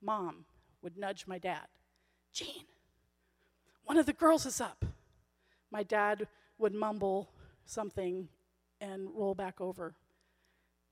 Mom 0.00 0.46
would 0.82 0.96
nudge 0.96 1.26
my 1.26 1.38
dad, 1.38 1.66
Gene, 2.32 2.66
one 3.84 3.96
of 3.96 4.06
the 4.06 4.12
girls 4.12 4.44
is 4.44 4.60
up. 4.60 4.84
My 5.70 5.82
dad 5.82 6.26
would 6.58 6.74
mumble 6.74 7.30
something 7.64 8.28
and 8.80 9.08
roll 9.14 9.34
back 9.34 9.60
over. 9.60 9.94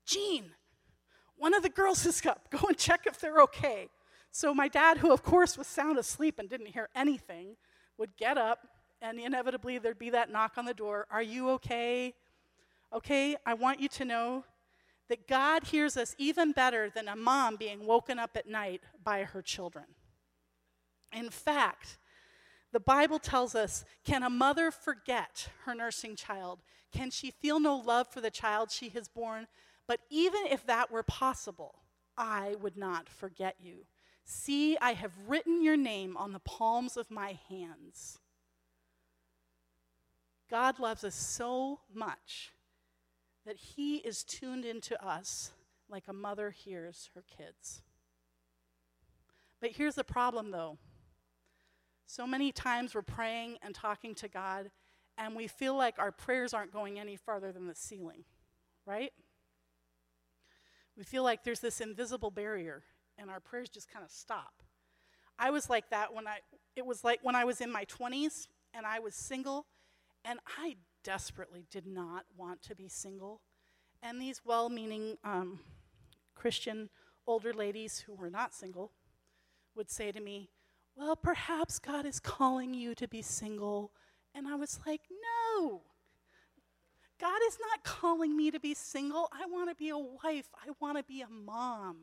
Gene, 0.05 0.51
one 1.35 1.53
of 1.53 1.63
the 1.63 1.69
girls 1.69 2.05
is 2.05 2.25
up. 2.25 2.49
Go 2.49 2.67
and 2.67 2.77
check 2.77 3.01
if 3.05 3.19
they're 3.19 3.41
okay. 3.41 3.89
So 4.33 4.51
my 4.51 4.67
dad, 4.67 4.97
who 4.97 5.11
of 5.11 5.21
course 5.21 5.59
was 5.59 5.67
sound 5.67 5.99
asleep 5.99 6.39
and 6.39 6.49
didn't 6.49 6.73
hear 6.73 6.89
anything, 6.95 7.55
would 7.99 8.17
get 8.17 8.35
up 8.35 8.67
and 8.99 9.19
inevitably 9.19 9.77
there'd 9.77 9.99
be 9.99 10.09
that 10.09 10.31
knock 10.31 10.53
on 10.57 10.65
the 10.65 10.73
door 10.73 11.05
Are 11.11 11.21
you 11.21 11.51
okay? 11.51 12.15
Okay, 12.91 13.35
I 13.45 13.53
want 13.53 13.79
you 13.79 13.87
to 13.89 14.05
know 14.05 14.43
that 15.07 15.27
God 15.27 15.65
hears 15.65 15.97
us 15.97 16.15
even 16.17 16.51
better 16.51 16.89
than 16.89 17.07
a 17.07 17.15
mom 17.15 17.57
being 17.57 17.85
woken 17.85 18.17
up 18.17 18.31
at 18.35 18.47
night 18.47 18.81
by 19.03 19.23
her 19.23 19.43
children. 19.43 19.85
In 21.11 21.29
fact, 21.29 21.99
the 22.71 22.79
Bible 22.79 23.19
tells 23.19 23.53
us 23.53 23.85
can 24.03 24.23
a 24.23 24.31
mother 24.31 24.71
forget 24.71 25.49
her 25.65 25.75
nursing 25.75 26.15
child? 26.15 26.63
Can 26.91 27.11
she 27.11 27.29
feel 27.29 27.59
no 27.59 27.75
love 27.75 28.07
for 28.07 28.19
the 28.19 28.31
child 28.31 28.71
she 28.71 28.89
has 28.89 29.07
born? 29.07 29.45
But 29.87 29.99
even 30.09 30.47
if 30.49 30.65
that 30.65 30.89
were 30.89 31.03
possible, 31.03 31.75
I 32.17 32.55
would 32.59 32.77
not 32.77 33.07
forget 33.07 33.57
you. 33.59 33.85
See, 34.25 34.77
I 34.77 34.93
have 34.93 35.11
written 35.27 35.61
your 35.63 35.77
name 35.77 36.15
on 36.17 36.31
the 36.31 36.39
palms 36.39 36.97
of 36.97 37.11
my 37.11 37.37
hands. 37.49 38.19
God 40.49 40.79
loves 40.79 41.03
us 41.03 41.15
so 41.15 41.79
much 41.93 42.51
that 43.45 43.57
He 43.57 43.97
is 43.97 44.23
tuned 44.23 44.65
into 44.65 45.03
us 45.03 45.51
like 45.89 46.03
a 46.07 46.13
mother 46.13 46.51
hears 46.51 47.09
her 47.15 47.23
kids. 47.37 47.81
But 49.59 49.71
here's 49.71 49.95
the 49.95 50.03
problem, 50.03 50.51
though. 50.51 50.77
So 52.05 52.27
many 52.27 52.51
times 52.51 52.93
we're 52.93 53.01
praying 53.01 53.57
and 53.61 53.73
talking 53.73 54.13
to 54.15 54.27
God, 54.27 54.71
and 55.17 55.35
we 55.35 55.47
feel 55.47 55.75
like 55.75 55.99
our 55.99 56.11
prayers 56.11 56.53
aren't 56.53 56.71
going 56.71 56.99
any 56.99 57.15
farther 57.15 57.51
than 57.51 57.67
the 57.67 57.75
ceiling, 57.75 58.23
right? 58.85 59.11
We 60.97 61.03
feel 61.03 61.23
like 61.23 61.43
there's 61.43 61.59
this 61.59 61.81
invisible 61.81 62.29
barrier, 62.29 62.83
and 63.17 63.29
our 63.29 63.39
prayers 63.39 63.69
just 63.69 63.91
kind 63.91 64.03
of 64.03 64.11
stop. 64.11 64.63
I 65.37 65.49
was 65.49 65.69
like 65.69 65.89
that 65.89 66.13
when 66.13 66.27
I, 66.27 66.39
it 66.75 66.85
was 66.85 67.03
like 67.03 67.19
when 67.21 67.35
I 67.35 67.43
was 67.43 67.61
in 67.61 67.71
my 67.71 67.85
20s 67.85 68.47
and 68.73 68.85
I 68.85 68.99
was 68.99 69.15
single 69.15 69.65
and 70.25 70.39
I 70.57 70.77
desperately 71.03 71.65
did 71.69 71.85
not 71.85 72.25
want 72.37 72.61
to 72.63 72.75
be 72.75 72.87
single. 72.87 73.41
And 74.01 74.21
these 74.21 74.41
well 74.45 74.69
meaning 74.69 75.17
um, 75.23 75.59
Christian 76.35 76.89
older 77.25 77.53
ladies 77.53 77.99
who 77.99 78.13
were 78.13 78.29
not 78.29 78.53
single 78.53 78.91
would 79.75 79.89
say 79.89 80.11
to 80.11 80.19
me, 80.19 80.49
Well, 80.95 81.15
perhaps 81.15 81.79
God 81.79 82.05
is 82.05 82.19
calling 82.19 82.73
you 82.73 82.95
to 82.95 83.07
be 83.07 83.21
single. 83.21 83.91
And 84.35 84.47
I 84.47 84.55
was 84.55 84.79
like, 84.85 85.01
No. 85.57 85.81
God 87.19 87.39
is 87.47 87.57
not 87.69 87.83
calling 87.83 88.35
me 88.35 88.51
to 88.51 88.59
be 88.59 88.73
single. 88.73 89.29
I 89.31 89.45
want 89.45 89.69
to 89.69 89.75
be 89.75 89.89
a 89.89 89.97
wife. 89.97 90.49
I 90.55 90.71
want 90.81 90.97
to 90.97 91.03
be 91.03 91.21
a 91.21 91.29
mom. 91.29 91.97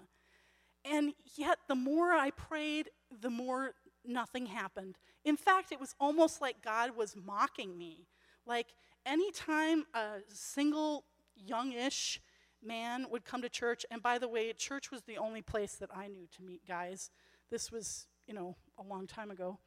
And 0.85 1.13
yet, 1.37 1.59
the 1.69 1.75
more 1.75 2.13
I 2.13 2.31
prayed, 2.31 2.91
the 3.21 3.31
more 3.31 3.73
nothing 4.05 4.47
happened. 4.47 4.97
In 5.25 5.37
fact, 5.37 5.73
it 5.73 5.81
was 5.81 5.95
almost 6.01 6.41
like 6.41 6.63
God 6.63 6.97
was 6.97 7.15
mocking 7.17 7.77
me. 7.77 8.07
Like, 8.47 8.69
anytime 9.05 9.85
a 9.95 10.21
single, 10.33 11.05
youngish 11.37 12.21
man 12.63 13.07
would 13.11 13.25
come 13.25 13.43
to 13.43 13.49
church, 13.49 13.85
and 13.91 14.03
by 14.03 14.19
the 14.19 14.29
way, 14.29 14.53
church 14.53 14.91
was 14.91 15.03
the 15.03 15.19
only 15.19 15.43
place 15.43 15.75
that 15.75 15.91
I 15.95 16.09
knew 16.09 16.27
to 16.37 16.43
meet 16.43 16.67
guys. 16.67 17.11
This 17.51 17.71
was, 17.71 18.07
you 18.27 18.35
know, 18.35 18.57
a 18.79 18.83
long 18.83 19.07
time 19.07 19.31
ago. 19.31 19.59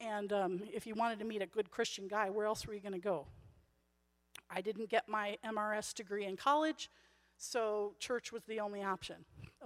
And 0.00 0.32
um, 0.32 0.62
if 0.72 0.86
you 0.86 0.94
wanted 0.94 1.18
to 1.20 1.24
meet 1.24 1.42
a 1.42 1.46
good 1.46 1.70
Christian 1.70 2.08
guy, 2.08 2.30
where 2.30 2.46
else 2.46 2.66
were 2.66 2.74
you 2.74 2.80
going 2.80 2.92
to 2.92 2.98
go? 2.98 3.26
I 4.50 4.60
didn't 4.60 4.90
get 4.90 5.08
my 5.08 5.38
MRS 5.44 5.94
degree 5.94 6.24
in 6.24 6.36
college, 6.36 6.90
so 7.42 7.94
church 7.98 8.32
was 8.32 8.44
the 8.44 8.60
only 8.60 8.82
option. 8.82 9.16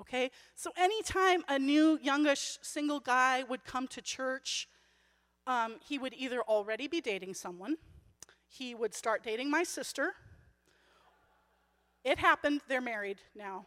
Okay? 0.00 0.30
So 0.54 0.71
anytime 0.76 1.45
a 1.49 1.59
new, 1.59 1.99
youngish, 2.02 2.59
single 2.62 3.00
guy 3.00 3.45
would 3.45 3.64
come 3.64 3.87
to 3.88 4.00
church, 4.00 4.68
um, 5.47 5.76
he 5.87 5.99
would 5.99 6.14
either 6.16 6.40
already 6.40 6.88
be 6.88 7.00
dating 7.00 7.35
someone, 7.35 7.76
he 8.49 8.75
would 8.75 8.95
start 8.95 9.23
dating 9.23 9.50
my 9.50 9.62
sister. 9.62 10.14
It 12.04 12.18
happened, 12.18 12.61
they're 12.68 12.80
married 12.80 13.18
now. 13.35 13.66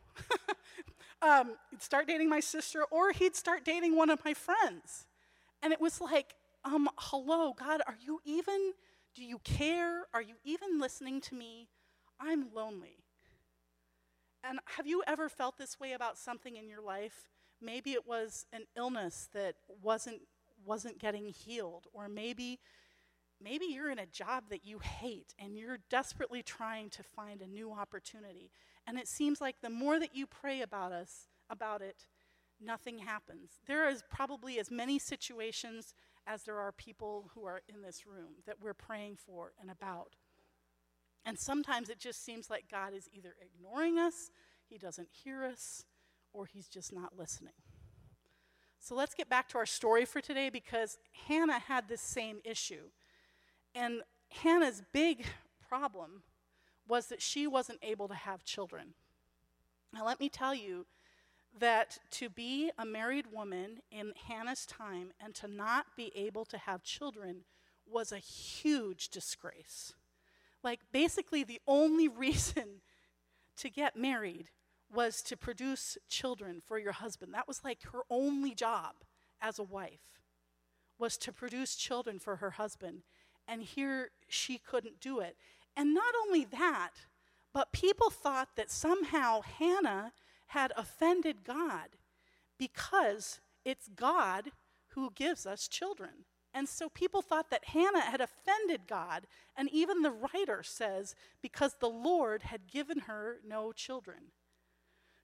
um, 1.21 1.55
he'd 1.69 1.83
start 1.83 2.07
dating 2.07 2.29
my 2.29 2.39
sister, 2.39 2.85
or 2.89 3.11
he'd 3.11 3.35
start 3.35 3.65
dating 3.65 3.95
one 3.95 4.09
of 4.09 4.23
my 4.25 4.33
friends. 4.33 5.05
And 5.61 5.73
it 5.73 5.81
was 5.81 5.99
like, 5.99 6.35
um, 6.63 6.89
hello, 6.97 7.53
God, 7.53 7.81
are 7.85 7.97
you 7.99 8.21
even, 8.25 8.73
do 9.13 9.23
you 9.23 9.39
care? 9.39 10.05
Are 10.13 10.21
you 10.21 10.35
even 10.45 10.79
listening 10.79 11.21
to 11.21 11.35
me? 11.35 11.67
I'm 12.19 12.53
lonely. 12.53 12.97
And 14.43 14.59
have 14.77 14.87
you 14.87 15.03
ever 15.05 15.29
felt 15.29 15.57
this 15.57 15.79
way 15.79 15.93
about 15.93 16.17
something 16.17 16.55
in 16.55 16.67
your 16.67 16.81
life? 16.81 17.27
Maybe 17.61 17.91
it 17.91 18.07
was 18.07 18.45
an 18.53 18.63
illness 18.77 19.29
that 19.33 19.55
wasn't 19.81 20.21
wasn't 20.65 20.99
getting 20.99 21.29
healed 21.29 21.87
or 21.93 22.09
maybe 22.09 22.59
maybe 23.41 23.65
you're 23.65 23.89
in 23.89 23.97
a 23.97 24.05
job 24.05 24.43
that 24.49 24.65
you 24.65 24.79
hate 24.79 25.33
and 25.39 25.57
you're 25.57 25.77
desperately 25.89 26.43
trying 26.43 26.89
to 26.89 27.01
find 27.01 27.41
a 27.41 27.47
new 27.47 27.71
opportunity 27.71 28.51
and 28.85 28.99
it 28.99 29.07
seems 29.07 29.39
like 29.39 29.55
the 29.61 29.69
more 29.69 29.97
that 29.97 30.13
you 30.13 30.27
pray 30.27 30.59
about 30.59 30.91
us 30.91 31.29
about 31.49 31.81
it 31.81 32.07
nothing 32.59 32.97
happens 32.97 33.51
there 33.67 33.87
is 33.87 34.03
probably 34.09 34.59
as 34.59 34.69
many 34.69 34.99
situations 34.99 35.93
as 36.29 36.43
there 36.43 36.59
are 36.59 36.71
people 36.71 37.31
who 37.33 37.43
are 37.43 37.61
in 37.67 37.81
this 37.81 38.05
room 38.05 38.35
that 38.45 38.61
we're 38.61 38.73
praying 38.73 39.15
for 39.15 39.51
and 39.59 39.71
about. 39.71 40.15
And 41.25 41.37
sometimes 41.37 41.89
it 41.89 41.99
just 41.99 42.23
seems 42.23 42.49
like 42.49 42.65
God 42.71 42.93
is 42.93 43.09
either 43.13 43.35
ignoring 43.41 43.97
us, 43.97 44.31
He 44.67 44.77
doesn't 44.77 45.09
hear 45.11 45.43
us, 45.43 45.85
or 46.33 46.45
He's 46.45 46.67
just 46.67 46.93
not 46.93 47.17
listening. 47.17 47.53
So 48.79 48.95
let's 48.95 49.13
get 49.13 49.29
back 49.29 49.49
to 49.49 49.57
our 49.57 49.65
story 49.65 50.05
for 50.05 50.21
today 50.21 50.49
because 50.49 50.97
Hannah 51.27 51.59
had 51.59 51.89
this 51.89 52.01
same 52.01 52.39
issue. 52.45 52.89
And 53.75 54.01
Hannah's 54.29 54.81
big 54.93 55.25
problem 55.67 56.23
was 56.87 57.07
that 57.07 57.21
she 57.21 57.45
wasn't 57.45 57.79
able 57.83 58.07
to 58.07 58.15
have 58.15 58.43
children. 58.43 58.93
Now, 59.93 60.05
let 60.05 60.19
me 60.19 60.29
tell 60.29 60.55
you 60.55 60.85
that 61.59 61.97
to 62.11 62.29
be 62.29 62.71
a 62.77 62.85
married 62.85 63.25
woman 63.31 63.79
in 63.91 64.13
Hannah's 64.27 64.65
time 64.65 65.11
and 65.23 65.35
to 65.35 65.47
not 65.47 65.87
be 65.95 66.11
able 66.15 66.45
to 66.45 66.57
have 66.57 66.83
children 66.83 67.41
was 67.85 68.11
a 68.11 68.17
huge 68.17 69.09
disgrace. 69.09 69.93
Like, 70.63 70.81
basically, 70.91 71.43
the 71.43 71.61
only 71.67 72.07
reason 72.07 72.81
to 73.57 73.69
get 73.69 73.95
married 73.95 74.49
was 74.93 75.21
to 75.21 75.37
produce 75.37 75.97
children 76.09 76.61
for 76.65 76.79
your 76.79 76.93
husband. 76.93 77.33
That 77.33 77.47
was 77.47 77.63
like 77.63 77.83
her 77.91 78.01
only 78.09 78.55
job 78.55 78.95
as 79.41 79.59
a 79.59 79.63
wife, 79.63 80.21
was 80.97 81.17
to 81.19 81.31
produce 81.31 81.75
children 81.75 82.19
for 82.19 82.37
her 82.37 82.51
husband. 82.51 83.03
And 83.47 83.63
here 83.63 84.09
she 84.27 84.57
couldn't 84.57 84.99
do 84.99 85.19
it. 85.19 85.37
And 85.77 85.93
not 85.93 86.13
only 86.25 86.45
that, 86.45 86.91
but 87.53 87.71
people 87.71 88.09
thought 88.09 88.49
that 88.55 88.71
somehow 88.71 89.41
Hannah 89.41 90.13
had 90.47 90.73
offended 90.75 91.43
God 91.43 91.89
because 92.57 93.39
it's 93.63 93.87
God 93.87 94.51
who 94.89 95.11
gives 95.15 95.45
us 95.45 95.67
children. 95.67 96.25
And 96.53 96.67
so 96.67 96.89
people 96.89 97.21
thought 97.21 97.51
that 97.51 97.65
Hannah 97.65 98.01
had 98.01 98.21
offended 98.21 98.81
God. 98.87 99.27
And 99.55 99.69
even 99.71 100.01
the 100.01 100.11
writer 100.11 100.63
says, 100.63 101.15
because 101.41 101.75
the 101.79 101.89
Lord 101.89 102.43
had 102.43 102.67
given 102.71 103.01
her 103.01 103.37
no 103.47 103.71
children. 103.71 104.31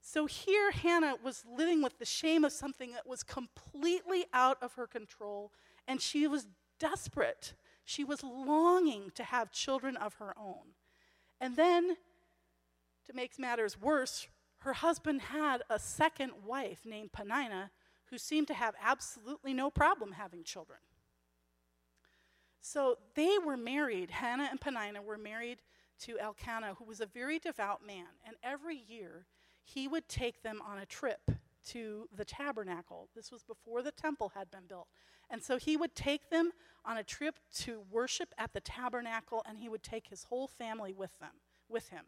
So 0.01 0.27
here 0.27 0.69
Hannah 0.69 1.15
was 1.23 1.43
living 1.57 1.81
with 1.81 1.97
the 1.97 2.05
shame 2.05 2.43
of 2.43 2.51
something 2.51 2.91
that 2.91 3.07
was 3.07 3.23
completely 3.23 4.25
out 4.33 4.61
of 4.61 4.73
her 4.73 4.85
control, 4.85 5.51
and 5.87 5.99
she 5.99 6.27
was 6.27 6.45
desperate. 6.79 7.53
She 7.85 8.03
was 8.03 8.21
longing 8.23 9.11
to 9.15 9.23
have 9.23 9.51
children 9.51 9.97
of 9.97 10.13
her 10.15 10.35
own. 10.37 10.75
And 11.41 11.55
then, 11.55 11.97
to 13.07 13.13
make 13.13 13.39
matters 13.39 13.81
worse, 13.81 14.27
her 14.59 14.73
husband 14.73 15.21
had 15.21 15.63
a 15.71 15.79
second 15.79 16.33
wife 16.45 16.81
named 16.85 17.11
Peninnah 17.11 17.71
who 18.11 18.19
seemed 18.19 18.47
to 18.47 18.53
have 18.53 18.75
absolutely 18.79 19.53
no 19.53 19.71
problem 19.71 20.11
having 20.11 20.43
children. 20.43 20.79
So 22.67 22.97
they 23.13 23.37
were 23.37 23.57
married, 23.57 24.09
Hannah 24.09 24.47
and 24.49 24.59
Peninnah 24.59 25.03
were 25.03 25.19
married 25.19 25.61
to 25.99 26.17
Elkanah, 26.17 26.73
who 26.79 26.85
was 26.85 26.99
a 26.99 27.05
very 27.05 27.37
devout 27.37 27.85
man. 27.85 28.07
And 28.25 28.37
every 28.41 28.75
year, 28.75 29.27
he 29.63 29.87
would 29.87 30.09
take 30.09 30.41
them 30.41 30.63
on 30.67 30.79
a 30.79 30.85
trip 30.87 31.29
to 31.67 32.09
the 32.11 32.25
tabernacle. 32.25 33.07
This 33.15 33.31
was 33.31 33.43
before 33.43 33.83
the 33.83 33.91
temple 33.91 34.31
had 34.33 34.49
been 34.49 34.65
built. 34.67 34.87
And 35.29 35.43
so 35.43 35.57
he 35.57 35.77
would 35.77 35.93
take 35.93 36.31
them 36.31 36.53
on 36.83 36.97
a 36.97 37.03
trip 37.03 37.35
to 37.57 37.83
worship 37.91 38.33
at 38.35 38.53
the 38.53 38.61
tabernacle 38.61 39.43
and 39.47 39.59
he 39.59 39.69
would 39.69 39.83
take 39.83 40.07
his 40.07 40.23
whole 40.23 40.47
family 40.47 40.91
with 40.91 41.19
them 41.19 41.41
with 41.69 41.89
him. 41.89 42.05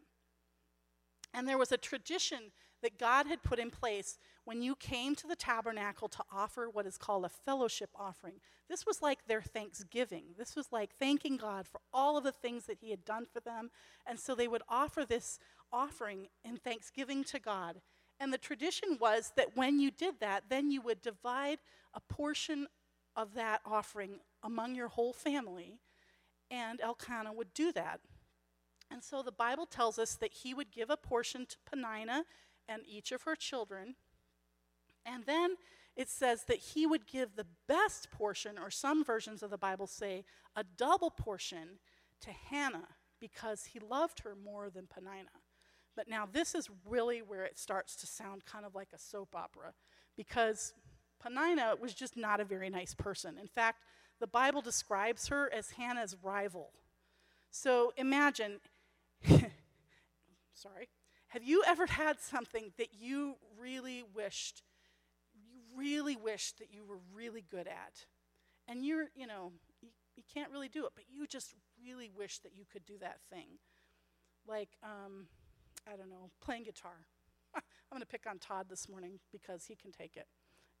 And 1.32 1.46
there 1.46 1.58
was 1.58 1.70
a 1.70 1.76
tradition 1.76 2.50
that 2.82 2.98
God 2.98 3.28
had 3.28 3.44
put 3.44 3.60
in 3.60 3.70
place 3.70 4.18
when 4.48 4.62
you 4.62 4.74
came 4.74 5.14
to 5.14 5.26
the 5.26 5.36
tabernacle 5.36 6.08
to 6.08 6.24
offer 6.32 6.70
what 6.70 6.86
is 6.86 6.96
called 6.96 7.22
a 7.26 7.28
fellowship 7.28 7.90
offering. 7.94 8.36
This 8.66 8.86
was 8.86 9.02
like 9.02 9.26
their 9.26 9.42
thanksgiving. 9.42 10.24
This 10.38 10.56
was 10.56 10.72
like 10.72 10.96
thanking 10.98 11.36
God 11.36 11.66
for 11.68 11.82
all 11.92 12.16
of 12.16 12.24
the 12.24 12.32
things 12.32 12.64
that 12.64 12.78
He 12.80 12.88
had 12.88 13.04
done 13.04 13.26
for 13.30 13.40
them. 13.40 13.68
And 14.06 14.18
so 14.18 14.34
they 14.34 14.48
would 14.48 14.62
offer 14.66 15.04
this 15.04 15.38
offering 15.70 16.28
in 16.42 16.56
thanksgiving 16.56 17.24
to 17.24 17.38
God. 17.38 17.82
And 18.18 18.32
the 18.32 18.38
tradition 18.38 18.96
was 18.98 19.34
that 19.36 19.54
when 19.54 19.80
you 19.80 19.90
did 19.90 20.14
that, 20.20 20.44
then 20.48 20.70
you 20.70 20.80
would 20.80 21.02
divide 21.02 21.58
a 21.92 22.00
portion 22.00 22.68
of 23.14 23.34
that 23.34 23.60
offering 23.66 24.20
among 24.42 24.74
your 24.74 24.88
whole 24.88 25.12
family, 25.12 25.74
and 26.50 26.80
Elkanah 26.80 27.34
would 27.34 27.52
do 27.52 27.70
that. 27.72 28.00
And 28.90 29.04
so 29.04 29.20
the 29.20 29.30
Bible 29.30 29.66
tells 29.66 29.98
us 29.98 30.14
that 30.14 30.32
he 30.32 30.54
would 30.54 30.72
give 30.72 30.88
a 30.88 30.96
portion 30.96 31.44
to 31.44 31.56
Peninnah 31.70 32.24
and 32.66 32.80
each 32.86 33.12
of 33.12 33.24
her 33.24 33.36
children. 33.36 33.96
And 35.10 35.24
then 35.24 35.56
it 35.96 36.08
says 36.08 36.44
that 36.44 36.58
he 36.58 36.86
would 36.86 37.06
give 37.06 37.34
the 37.34 37.46
best 37.66 38.10
portion, 38.10 38.58
or 38.58 38.70
some 38.70 39.04
versions 39.04 39.42
of 39.42 39.50
the 39.50 39.58
Bible 39.58 39.86
say 39.86 40.24
a 40.54 40.64
double 40.76 41.10
portion, 41.10 41.78
to 42.20 42.30
Hannah 42.30 42.88
because 43.20 43.66
he 43.66 43.78
loved 43.78 44.20
her 44.20 44.34
more 44.34 44.70
than 44.70 44.86
Peninnah. 44.86 45.28
But 45.96 46.08
now 46.08 46.28
this 46.30 46.54
is 46.54 46.68
really 46.88 47.22
where 47.22 47.44
it 47.44 47.58
starts 47.58 47.96
to 47.96 48.06
sound 48.06 48.44
kind 48.44 48.64
of 48.64 48.74
like 48.74 48.88
a 48.94 48.98
soap 48.98 49.34
opera 49.34 49.72
because 50.16 50.74
Peninnah 51.20 51.74
was 51.80 51.94
just 51.94 52.16
not 52.16 52.40
a 52.40 52.44
very 52.44 52.70
nice 52.70 52.94
person. 52.94 53.36
In 53.38 53.48
fact, 53.48 53.82
the 54.20 54.26
Bible 54.26 54.60
describes 54.60 55.28
her 55.28 55.52
as 55.52 55.72
Hannah's 55.72 56.16
rival. 56.22 56.70
So 57.50 57.92
imagine, 57.96 58.60
sorry, 60.54 60.88
have 61.28 61.44
you 61.44 61.62
ever 61.66 61.86
had 61.86 62.20
something 62.20 62.72
that 62.78 62.88
you 62.98 63.36
really 63.58 64.04
wished, 64.14 64.62
really 65.78 66.16
wish 66.16 66.52
that 66.52 66.68
you 66.72 66.84
were 66.84 66.98
really 67.14 67.44
good 67.50 67.66
at? 67.66 68.04
And 68.66 68.84
you're, 68.84 69.06
you 69.14 69.26
know, 69.26 69.52
you, 69.80 69.88
you 70.16 70.22
can't 70.32 70.50
really 70.50 70.68
do 70.68 70.84
it, 70.84 70.92
but 70.94 71.04
you 71.08 71.26
just 71.26 71.54
really 71.82 72.10
wish 72.16 72.38
that 72.40 72.52
you 72.54 72.64
could 72.70 72.84
do 72.84 72.98
that 73.00 73.18
thing. 73.30 73.58
Like, 74.46 74.70
um, 74.82 75.28
I 75.86 75.96
don't 75.96 76.10
know, 76.10 76.30
playing 76.40 76.64
guitar. 76.64 77.04
I'm 77.54 77.62
going 77.90 78.00
to 78.00 78.06
pick 78.06 78.26
on 78.28 78.38
Todd 78.38 78.66
this 78.68 78.88
morning 78.88 79.20
because 79.32 79.66
he 79.66 79.74
can 79.74 79.92
take 79.92 80.16
it, 80.16 80.26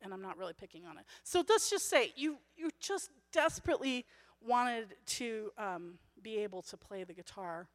and 0.02 0.12
I'm 0.12 0.22
not 0.22 0.36
really 0.36 0.52
picking 0.52 0.84
on 0.86 0.98
it. 0.98 1.04
So 1.22 1.44
let's 1.48 1.70
just 1.70 1.88
say 1.88 2.12
you, 2.16 2.38
you 2.56 2.70
just 2.80 3.10
desperately 3.32 4.04
wanted 4.40 4.94
to 5.06 5.50
um, 5.58 5.98
be 6.22 6.38
able 6.38 6.62
to 6.62 6.76
play 6.76 7.04
the 7.04 7.14
guitar. 7.14 7.68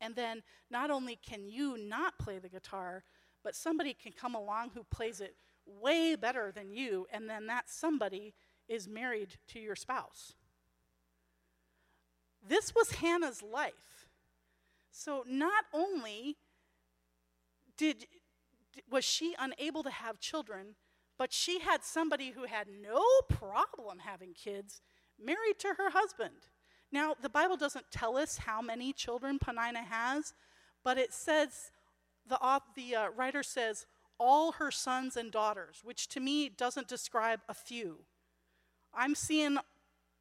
And 0.00 0.14
then 0.14 0.42
not 0.70 0.90
only 0.90 1.16
can 1.16 1.46
you 1.46 1.76
not 1.76 2.18
play 2.18 2.38
the 2.38 2.48
guitar, 2.48 3.04
but 3.42 3.54
somebody 3.54 3.94
can 3.94 4.12
come 4.12 4.34
along 4.34 4.70
who 4.74 4.84
plays 4.84 5.20
it 5.20 5.34
way 5.66 6.16
better 6.16 6.52
than 6.52 6.72
you, 6.72 7.06
and 7.12 7.28
then 7.28 7.46
that 7.46 7.68
somebody 7.68 8.34
is 8.68 8.88
married 8.88 9.36
to 9.48 9.58
your 9.58 9.76
spouse. 9.76 10.34
This 12.46 12.74
was 12.74 12.92
Hannah's 12.92 13.42
life. 13.42 14.08
So 14.90 15.24
not 15.26 15.64
only 15.72 16.36
did, 17.76 18.06
was 18.90 19.04
she 19.04 19.34
unable 19.38 19.82
to 19.82 19.90
have 19.90 20.20
children, 20.20 20.76
but 21.18 21.32
she 21.32 21.58
had 21.60 21.84
somebody 21.84 22.30
who 22.30 22.44
had 22.44 22.66
no 22.68 23.02
problem 23.28 23.98
having 24.00 24.32
kids 24.32 24.80
married 25.22 25.58
to 25.58 25.74
her 25.76 25.90
husband. 25.90 26.48
Now, 26.90 27.14
the 27.20 27.28
Bible 27.28 27.56
doesn't 27.56 27.90
tell 27.90 28.16
us 28.16 28.38
how 28.38 28.62
many 28.62 28.92
children 28.92 29.38
Peninnah 29.38 29.84
has, 29.84 30.34
but 30.82 30.98
it 30.98 31.12
says, 31.12 31.70
the, 32.26 32.38
the 32.74 32.96
uh, 32.96 33.08
writer 33.10 33.42
says, 33.42 33.86
all 34.20 34.52
her 34.52 34.70
sons 34.70 35.16
and 35.16 35.32
daughters, 35.32 35.80
which 35.82 36.06
to 36.08 36.20
me 36.20 36.50
doesn't 36.50 36.86
describe 36.86 37.40
a 37.48 37.54
few. 37.54 38.04
I'm 38.94 39.14
seeing, 39.14 39.56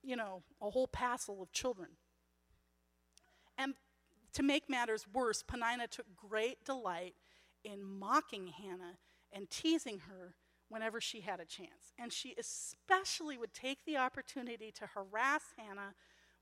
you 0.02 0.16
know, 0.16 0.42
a 0.62 0.70
whole 0.70 0.88
passel 0.88 1.42
of 1.42 1.52
children. 1.52 1.90
And 3.58 3.74
to 4.34 4.42
make 4.42 4.70
matters 4.70 5.06
worse, 5.14 5.44
Peninnah 5.44 5.88
took 5.88 6.06
great 6.16 6.64
delight 6.64 7.14
in 7.66 7.84
mocking 7.84 8.48
Hannah 8.48 8.98
and 9.34 9.50
teasing 9.50 10.00
her 10.08 10.36
whenever 10.70 11.02
she 11.02 11.20
had 11.22 11.42
a 11.42 11.46
chance. 11.46 11.94
And 11.98 12.14
she 12.14 12.36
especially 12.40 13.38
would 13.38 13.54
take 13.54 13.80
the 13.86 13.98
opportunity 13.98 14.72
to 14.72 14.88
harass 14.88 15.44
Hannah 15.58 15.94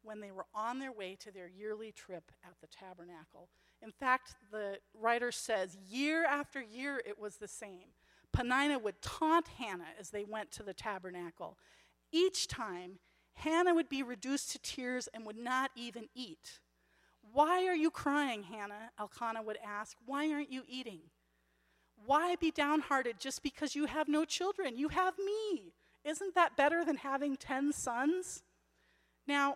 when 0.03 0.19
they 0.21 0.31
were 0.31 0.45
on 0.53 0.77
their 0.77 0.91
way 0.91 1.17
to 1.21 1.31
their 1.31 1.47
yearly 1.47 1.91
trip 1.91 2.31
at 2.45 2.53
the 2.61 2.67
tabernacle. 2.67 3.49
In 3.81 3.91
fact, 3.91 4.35
the 4.51 4.79
writer 4.93 5.31
says 5.31 5.77
year 5.87 6.25
after 6.25 6.61
year 6.61 7.01
it 7.05 7.19
was 7.19 7.37
the 7.37 7.47
same. 7.47 7.93
Peninnah 8.33 8.79
would 8.79 9.01
taunt 9.01 9.47
Hannah 9.59 9.93
as 9.99 10.09
they 10.09 10.23
went 10.23 10.51
to 10.53 10.63
the 10.63 10.73
tabernacle. 10.73 11.57
Each 12.11 12.47
time, 12.47 12.99
Hannah 13.35 13.73
would 13.73 13.89
be 13.89 14.03
reduced 14.03 14.51
to 14.51 14.59
tears 14.59 15.07
and 15.13 15.25
would 15.25 15.37
not 15.37 15.71
even 15.75 16.07
eat. 16.15 16.59
Why 17.33 17.67
are 17.67 17.75
you 17.75 17.91
crying, 17.91 18.43
Hannah? 18.43 18.91
Elkanah 18.99 19.43
would 19.43 19.57
ask. 19.65 19.97
Why 20.05 20.31
aren't 20.31 20.51
you 20.51 20.63
eating? 20.67 21.01
Why 22.05 22.35
be 22.35 22.51
downhearted 22.51 23.19
just 23.19 23.43
because 23.43 23.75
you 23.75 23.85
have 23.85 24.07
no 24.07 24.25
children? 24.25 24.77
You 24.77 24.89
have 24.89 25.15
me. 25.17 25.73
Isn't 26.03 26.35
that 26.35 26.55
better 26.55 26.85
than 26.85 26.97
having 26.97 27.35
10 27.35 27.73
sons? 27.73 28.43
Now, 29.27 29.55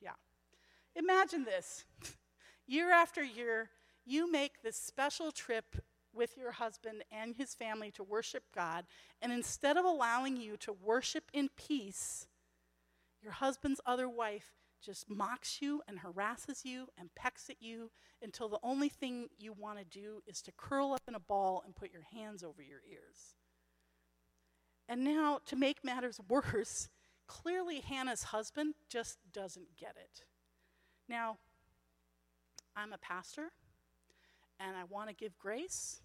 yeah, 0.00 0.12
imagine 0.94 1.44
this. 1.44 1.84
year 2.66 2.90
after 2.92 3.22
year, 3.22 3.70
you 4.04 4.30
make 4.30 4.62
this 4.62 4.76
special 4.76 5.32
trip 5.32 5.76
with 6.12 6.36
your 6.36 6.52
husband 6.52 7.04
and 7.12 7.36
his 7.36 7.54
family 7.54 7.90
to 7.92 8.02
worship 8.02 8.44
God, 8.54 8.86
and 9.20 9.32
instead 9.32 9.76
of 9.76 9.84
allowing 9.84 10.36
you 10.36 10.56
to 10.58 10.72
worship 10.72 11.24
in 11.32 11.50
peace, 11.56 12.26
your 13.22 13.32
husband's 13.32 13.80
other 13.84 14.08
wife 14.08 14.54
just 14.82 15.10
mocks 15.10 15.60
you 15.60 15.82
and 15.88 15.98
harasses 15.98 16.64
you 16.64 16.86
and 16.98 17.14
pecks 17.14 17.50
at 17.50 17.60
you 17.60 17.90
until 18.22 18.48
the 18.48 18.58
only 18.62 18.88
thing 18.88 19.28
you 19.38 19.52
want 19.52 19.78
to 19.78 19.84
do 19.84 20.22
is 20.26 20.40
to 20.42 20.52
curl 20.56 20.92
up 20.92 21.02
in 21.08 21.14
a 21.14 21.20
ball 21.20 21.62
and 21.64 21.74
put 21.74 21.92
your 21.92 22.04
hands 22.12 22.42
over 22.42 22.62
your 22.62 22.80
ears. 22.90 23.34
And 24.88 25.02
now, 25.02 25.40
to 25.46 25.56
make 25.56 25.84
matters 25.84 26.20
worse, 26.28 26.88
clearly 27.26 27.80
Hannah's 27.80 28.24
husband 28.24 28.74
just 28.88 29.18
doesn't 29.32 29.76
get 29.76 29.96
it. 29.96 30.24
Now, 31.08 31.38
I'm 32.76 32.92
a 32.92 32.98
pastor 32.98 33.52
and 34.60 34.76
I 34.76 34.84
want 34.84 35.08
to 35.08 35.14
give 35.14 35.38
grace 35.38 36.00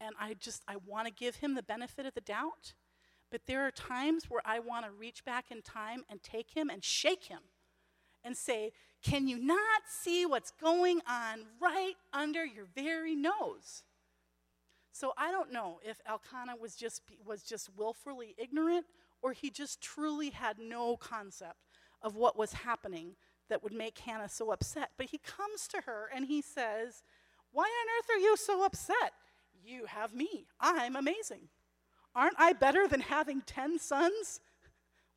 and 0.00 0.14
I 0.20 0.34
just 0.34 0.62
I 0.68 0.76
want 0.86 1.06
to 1.06 1.12
give 1.12 1.36
him 1.36 1.54
the 1.54 1.62
benefit 1.62 2.06
of 2.06 2.14
the 2.14 2.20
doubt. 2.20 2.74
But 3.30 3.42
there 3.46 3.66
are 3.66 3.70
times 3.70 4.26
where 4.28 4.42
I 4.44 4.58
want 4.58 4.84
to 4.84 4.90
reach 4.90 5.24
back 5.24 5.46
in 5.50 5.62
time 5.62 6.04
and 6.10 6.22
take 6.22 6.50
him 6.50 6.68
and 6.68 6.84
shake 6.84 7.24
him 7.24 7.40
and 8.24 8.36
say, 8.36 8.72
Can 9.02 9.26
you 9.26 9.38
not 9.38 9.82
see 9.88 10.26
what's 10.26 10.50
going 10.50 11.00
on 11.08 11.46
right 11.60 11.94
under 12.12 12.44
your 12.44 12.66
very 12.74 13.14
nose? 13.14 13.82
So 14.92 15.12
I 15.16 15.30
don't 15.30 15.52
know 15.52 15.80
if 15.82 16.00
Elkanah 16.06 16.56
was 16.60 16.76
just, 16.76 17.02
was 17.24 17.42
just 17.42 17.70
willfully 17.74 18.34
ignorant 18.36 18.84
or 19.22 19.32
he 19.32 19.48
just 19.48 19.80
truly 19.80 20.30
had 20.30 20.58
no 20.58 20.96
concept 20.98 21.56
of 22.02 22.14
what 22.14 22.36
was 22.36 22.52
happening 22.52 23.16
that 23.52 23.62
would 23.62 23.74
make 23.74 23.98
Hannah 23.98 24.30
so 24.30 24.50
upset. 24.50 24.92
But 24.96 25.10
he 25.10 25.18
comes 25.18 25.68
to 25.68 25.82
her 25.82 26.08
and 26.14 26.24
he 26.24 26.40
says, 26.40 27.02
Why 27.50 27.64
on 27.64 27.68
earth 27.98 28.08
are 28.16 28.18
you 28.18 28.34
so 28.34 28.64
upset? 28.64 29.12
You 29.62 29.84
have 29.84 30.14
me. 30.14 30.46
I'm 30.58 30.96
amazing. 30.96 31.48
Aren't 32.14 32.38
I 32.38 32.54
better 32.54 32.88
than 32.88 33.00
having 33.00 33.42
10 33.42 33.78
sons? 33.78 34.40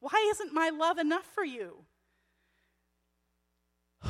Why 0.02 0.28
isn't 0.32 0.54
my 0.54 0.70
love 0.70 0.98
enough 0.98 1.26
for 1.34 1.46
you? 1.46 1.86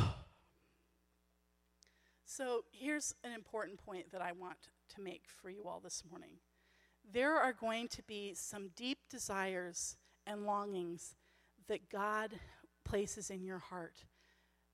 So 2.27 2.65
here's 2.69 3.15
an 3.23 3.31
important 3.31 3.77
point 3.77 4.11
that 4.11 4.21
I 4.21 4.33
want 4.33 4.57
to 4.95 5.01
make 5.01 5.23
for 5.41 5.49
you 5.49 5.63
all 5.69 5.79
this 5.79 6.03
morning. 6.11 6.31
There 7.09 7.37
are 7.37 7.53
going 7.53 7.87
to 7.87 8.03
be 8.03 8.33
some 8.33 8.71
deep 8.75 8.97
desires 9.09 9.95
and 10.27 10.45
longings 10.45 11.15
that 11.69 11.89
God 11.89 12.31
places 12.83 13.29
in 13.29 13.45
your 13.45 13.59
heart 13.59 14.03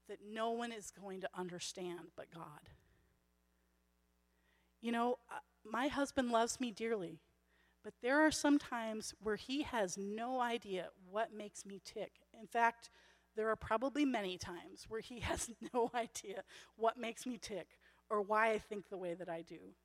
that 0.07 0.19
no 0.27 0.51
one 0.51 0.71
is 0.71 0.91
going 0.91 1.21
to 1.21 1.29
understand 1.35 2.11
but 2.15 2.33
God. 2.33 2.69
You 4.81 4.91
know, 4.91 5.19
uh, 5.31 5.39
my 5.63 5.87
husband 5.87 6.31
loves 6.31 6.59
me 6.59 6.71
dearly, 6.71 7.19
but 7.83 7.93
there 8.01 8.19
are 8.21 8.31
some 8.31 8.57
times 8.57 9.13
where 9.21 9.35
he 9.35 9.61
has 9.63 9.97
no 9.97 10.39
idea 10.39 10.89
what 11.09 11.33
makes 11.33 11.65
me 11.65 11.81
tick. 11.83 12.13
In 12.39 12.47
fact, 12.47 12.89
there 13.35 13.49
are 13.49 13.55
probably 13.55 14.05
many 14.05 14.37
times 14.37 14.85
where 14.87 15.01
he 15.01 15.19
has 15.21 15.49
no 15.73 15.91
idea 15.93 16.43
what 16.75 16.97
makes 16.97 17.25
me 17.25 17.37
tick 17.37 17.77
or 18.09 18.21
why 18.21 18.51
I 18.51 18.57
think 18.57 18.89
the 18.89 18.97
way 18.97 19.13
that 19.13 19.29
I 19.29 19.41
do. 19.41 19.75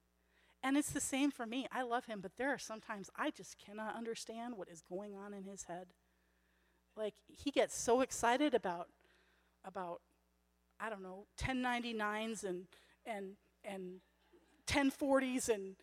And 0.62 0.76
it's 0.76 0.90
the 0.90 1.00
same 1.00 1.30
for 1.30 1.46
me. 1.46 1.66
I 1.70 1.82
love 1.82 2.06
him, 2.06 2.20
but 2.20 2.32
there 2.36 2.50
are 2.50 2.58
sometimes 2.58 3.10
I 3.16 3.30
just 3.30 3.56
cannot 3.58 3.94
understand 3.94 4.56
what 4.56 4.68
is 4.68 4.82
going 4.82 5.14
on 5.14 5.32
in 5.32 5.44
his 5.44 5.64
head. 5.64 5.88
Like 6.96 7.14
he 7.28 7.50
gets 7.50 7.76
so 7.76 8.00
excited 8.00 8.54
about 8.54 8.88
about 9.66 10.00
I 10.78 10.90
don't 10.90 11.02
know, 11.02 11.26
1099s 11.40 12.44
and 12.44 12.66
and 13.04 13.36
and 13.64 14.00
1040s 14.66 15.48
and 15.48 15.76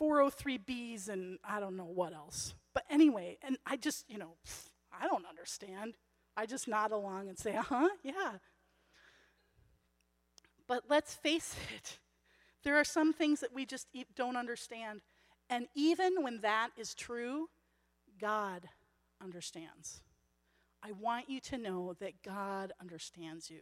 403Bs 0.00 1.08
and 1.08 1.38
I 1.44 1.60
don't 1.60 1.76
know 1.76 1.84
what 1.84 2.12
else. 2.12 2.54
But 2.72 2.84
anyway, 2.90 3.38
and 3.42 3.56
I 3.64 3.76
just, 3.76 4.10
you 4.10 4.18
know, 4.18 4.36
I 4.92 5.06
don't 5.06 5.24
understand. 5.26 5.94
I 6.36 6.46
just 6.46 6.66
nod 6.66 6.90
along 6.90 7.28
and 7.28 7.38
say, 7.38 7.54
uh 7.56 7.62
huh, 7.62 7.88
yeah. 8.02 8.32
But 10.66 10.84
let's 10.88 11.14
face 11.14 11.54
it, 11.76 11.98
there 12.64 12.76
are 12.76 12.84
some 12.84 13.12
things 13.12 13.40
that 13.40 13.54
we 13.54 13.66
just 13.66 13.86
don't 14.16 14.36
understand. 14.36 15.02
And 15.50 15.66
even 15.74 16.22
when 16.22 16.40
that 16.40 16.70
is 16.76 16.94
true, 16.94 17.48
God 18.18 18.68
understands. 19.22 20.00
I 20.86 20.92
want 20.92 21.30
you 21.30 21.40
to 21.40 21.56
know 21.56 21.94
that 21.98 22.22
God 22.22 22.72
understands 22.78 23.50
you. 23.50 23.60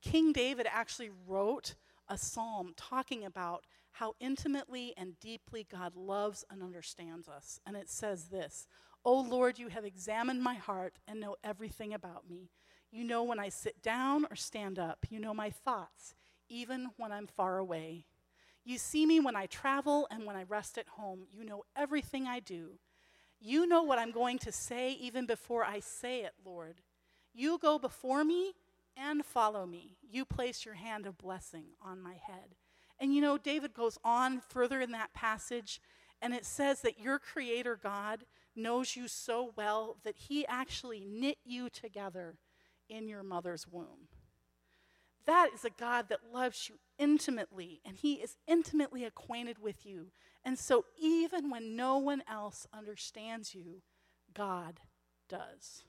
King 0.00 0.32
David 0.32 0.66
actually 0.70 1.10
wrote 1.26 1.74
a 2.08 2.16
psalm 2.16 2.72
talking 2.74 3.24
about 3.24 3.64
how 3.92 4.14
intimately 4.18 4.94
and 4.96 5.20
deeply 5.20 5.66
God 5.70 5.94
loves 5.94 6.42
and 6.50 6.62
understands 6.62 7.28
us. 7.28 7.60
And 7.66 7.76
it 7.76 7.90
says 7.90 8.28
this 8.28 8.66
O 9.04 9.20
Lord, 9.20 9.58
you 9.58 9.68
have 9.68 9.84
examined 9.84 10.42
my 10.42 10.54
heart 10.54 10.98
and 11.06 11.20
know 11.20 11.36
everything 11.44 11.92
about 11.92 12.28
me. 12.28 12.50
You 12.90 13.04
know 13.04 13.22
when 13.24 13.38
I 13.38 13.50
sit 13.50 13.82
down 13.82 14.24
or 14.30 14.36
stand 14.36 14.78
up. 14.78 15.06
You 15.10 15.20
know 15.20 15.34
my 15.34 15.50
thoughts, 15.50 16.14
even 16.48 16.90
when 16.96 17.12
I'm 17.12 17.26
far 17.26 17.58
away. 17.58 18.06
You 18.64 18.78
see 18.78 19.04
me 19.04 19.20
when 19.20 19.36
I 19.36 19.44
travel 19.46 20.08
and 20.10 20.24
when 20.24 20.36
I 20.36 20.44
rest 20.44 20.78
at 20.78 20.88
home. 20.88 21.26
You 21.30 21.44
know 21.44 21.64
everything 21.76 22.26
I 22.26 22.40
do. 22.40 22.78
You 23.46 23.66
know 23.66 23.82
what 23.82 23.98
I'm 23.98 24.10
going 24.10 24.38
to 24.38 24.50
say 24.50 24.92
even 24.92 25.26
before 25.26 25.64
I 25.64 25.80
say 25.80 26.22
it, 26.22 26.32
Lord. 26.46 26.76
You 27.34 27.58
go 27.58 27.78
before 27.78 28.24
me 28.24 28.54
and 28.96 29.22
follow 29.22 29.66
me. 29.66 29.98
You 30.10 30.24
place 30.24 30.64
your 30.64 30.76
hand 30.76 31.04
of 31.04 31.18
blessing 31.18 31.66
on 31.82 32.00
my 32.00 32.14
head. 32.14 32.54
And 32.98 33.14
you 33.14 33.20
know, 33.20 33.36
David 33.36 33.74
goes 33.74 33.98
on 34.02 34.40
further 34.40 34.80
in 34.80 34.92
that 34.92 35.12
passage, 35.12 35.82
and 36.22 36.32
it 36.32 36.46
says 36.46 36.80
that 36.80 36.98
your 36.98 37.18
creator 37.18 37.78
God 37.80 38.24
knows 38.56 38.96
you 38.96 39.08
so 39.08 39.52
well 39.54 39.98
that 40.04 40.16
he 40.16 40.46
actually 40.46 41.04
knit 41.06 41.36
you 41.44 41.68
together 41.68 42.38
in 42.88 43.08
your 43.08 43.22
mother's 43.22 43.68
womb. 43.70 44.08
That 45.26 45.50
is 45.54 45.66
a 45.66 45.70
God 45.70 46.08
that 46.08 46.32
loves 46.32 46.70
you 46.70 46.76
intimately, 46.98 47.82
and 47.84 47.96
he 47.96 48.14
is 48.14 48.36
intimately 48.46 49.04
acquainted 49.04 49.58
with 49.58 49.84
you. 49.84 50.12
And 50.44 50.58
so, 50.58 50.84
even 50.98 51.50
when 51.50 51.74
no 51.74 51.96
one 51.98 52.22
else 52.28 52.66
understands 52.72 53.54
you, 53.54 53.82
God 54.34 54.80
does. 55.28 55.84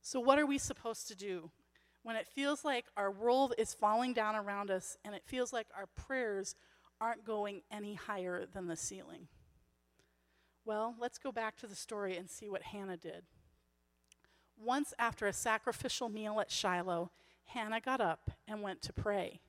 So, 0.00 0.18
what 0.20 0.38
are 0.38 0.46
we 0.46 0.56
supposed 0.56 1.08
to 1.08 1.16
do 1.16 1.50
when 2.02 2.16
it 2.16 2.26
feels 2.26 2.64
like 2.64 2.86
our 2.96 3.10
world 3.10 3.54
is 3.58 3.74
falling 3.74 4.14
down 4.14 4.34
around 4.34 4.70
us 4.70 4.96
and 5.04 5.14
it 5.14 5.22
feels 5.26 5.52
like 5.52 5.66
our 5.76 5.86
prayers 5.86 6.54
aren't 7.00 7.24
going 7.24 7.60
any 7.70 7.94
higher 7.94 8.46
than 8.46 8.66
the 8.66 8.76
ceiling? 8.76 9.28
Well, 10.64 10.94
let's 10.98 11.18
go 11.18 11.32
back 11.32 11.56
to 11.58 11.66
the 11.66 11.76
story 11.76 12.16
and 12.16 12.30
see 12.30 12.48
what 12.48 12.62
Hannah 12.62 12.96
did. 12.96 13.24
Once 14.56 14.94
after 14.98 15.26
a 15.26 15.32
sacrificial 15.32 16.08
meal 16.08 16.40
at 16.40 16.50
Shiloh, 16.50 17.10
Hannah 17.44 17.80
got 17.80 18.00
up 18.00 18.30
and 18.46 18.62
went 18.62 18.82
to 18.82 18.92
pray. 18.92 19.40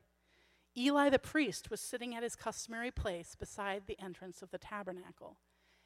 Eli 0.77 1.09
the 1.09 1.19
priest 1.19 1.69
was 1.69 1.81
sitting 1.81 2.15
at 2.15 2.23
his 2.23 2.35
customary 2.35 2.91
place 2.91 3.35
beside 3.35 3.83
the 3.85 3.99
entrance 3.99 4.41
of 4.41 4.51
the 4.51 4.57
tabernacle. 4.57 5.37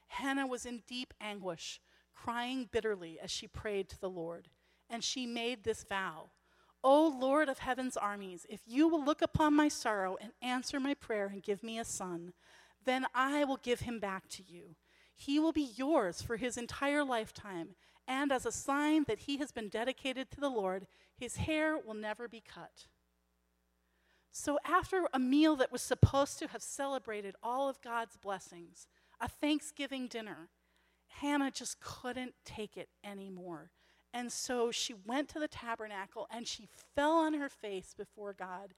Hannah 0.08 0.48
was 0.48 0.66
in 0.66 0.84
deep 0.88 1.14
anguish, 1.20 1.82
crying 2.14 2.70
bitterly 2.72 3.20
as 3.20 3.32
she 3.32 3.48
prayed 3.48 3.90
to 3.90 4.00
the 4.00 4.10
Lord. 4.10 4.50
And 4.90 5.04
she 5.04 5.26
made 5.26 5.64
this 5.64 5.84
vow 5.84 6.30
O 6.84 7.08
Lord 7.08 7.48
of 7.48 7.60
heaven's 7.60 7.96
armies, 7.96 8.46
if 8.50 8.62
you 8.66 8.90
will 8.90 9.04
look 9.04 9.22
upon 9.22 9.54
my 9.54 9.70
sorrow 9.70 10.18
and 10.20 10.34
answer 10.42 10.82
my 10.82 10.94
prayer 10.94 11.28
and 11.28 11.42
give 11.42 11.64
me 11.64 11.80
a 11.80 11.86
son, 11.86 12.34
then 12.84 13.06
I 13.16 13.46
will 13.46 13.56
give 13.56 13.82
him 13.82 14.00
back 14.00 14.28
to 14.32 14.44
you 14.44 14.76
he 15.16 15.40
will 15.40 15.52
be 15.52 15.72
yours 15.76 16.22
for 16.22 16.38
his 16.38 16.58
entire 16.58 17.04
lifetime. 17.04 17.76
And 18.08 18.32
as 18.32 18.46
a 18.46 18.52
sign 18.52 19.06
that 19.08 19.20
he 19.20 19.38
has 19.38 19.52
been 19.52 19.70
dedicated 19.70 20.30
to 20.32 20.40
the 20.40 20.50
Lord, 20.50 20.88
his 21.16 21.38
hair 21.38 21.78
will 21.78 21.94
never 21.94 22.28
be 22.28 22.42
cut. 22.42 22.88
So, 24.36 24.58
after 24.66 25.08
a 25.14 25.20
meal 25.20 25.56
that 25.58 25.72
was 25.72 25.82
supposed 25.82 26.40
to 26.40 26.48
have 26.48 26.62
celebrated 26.62 27.36
all 27.42 27.70
of 27.70 27.82
God's 27.82 28.18
blessings, 28.18 28.88
a 29.22 29.30
Thanksgiving 29.30 30.08
dinner, 30.08 30.50
Hannah 31.08 31.52
just 31.52 31.80
couldn't 31.80 32.34
take 32.44 32.76
it 32.76 32.90
anymore. 33.04 33.72
And 34.12 34.32
so 34.32 34.72
she 34.72 34.94
went 34.94 35.30
to 35.30 35.40
the 35.40 35.48
tabernacle 35.48 36.28
and 36.32 36.48
she 36.48 36.68
fell 36.96 37.14
on 37.14 37.36
her 37.36 37.50
face 37.50 37.94
before 37.98 38.34
God 38.34 38.74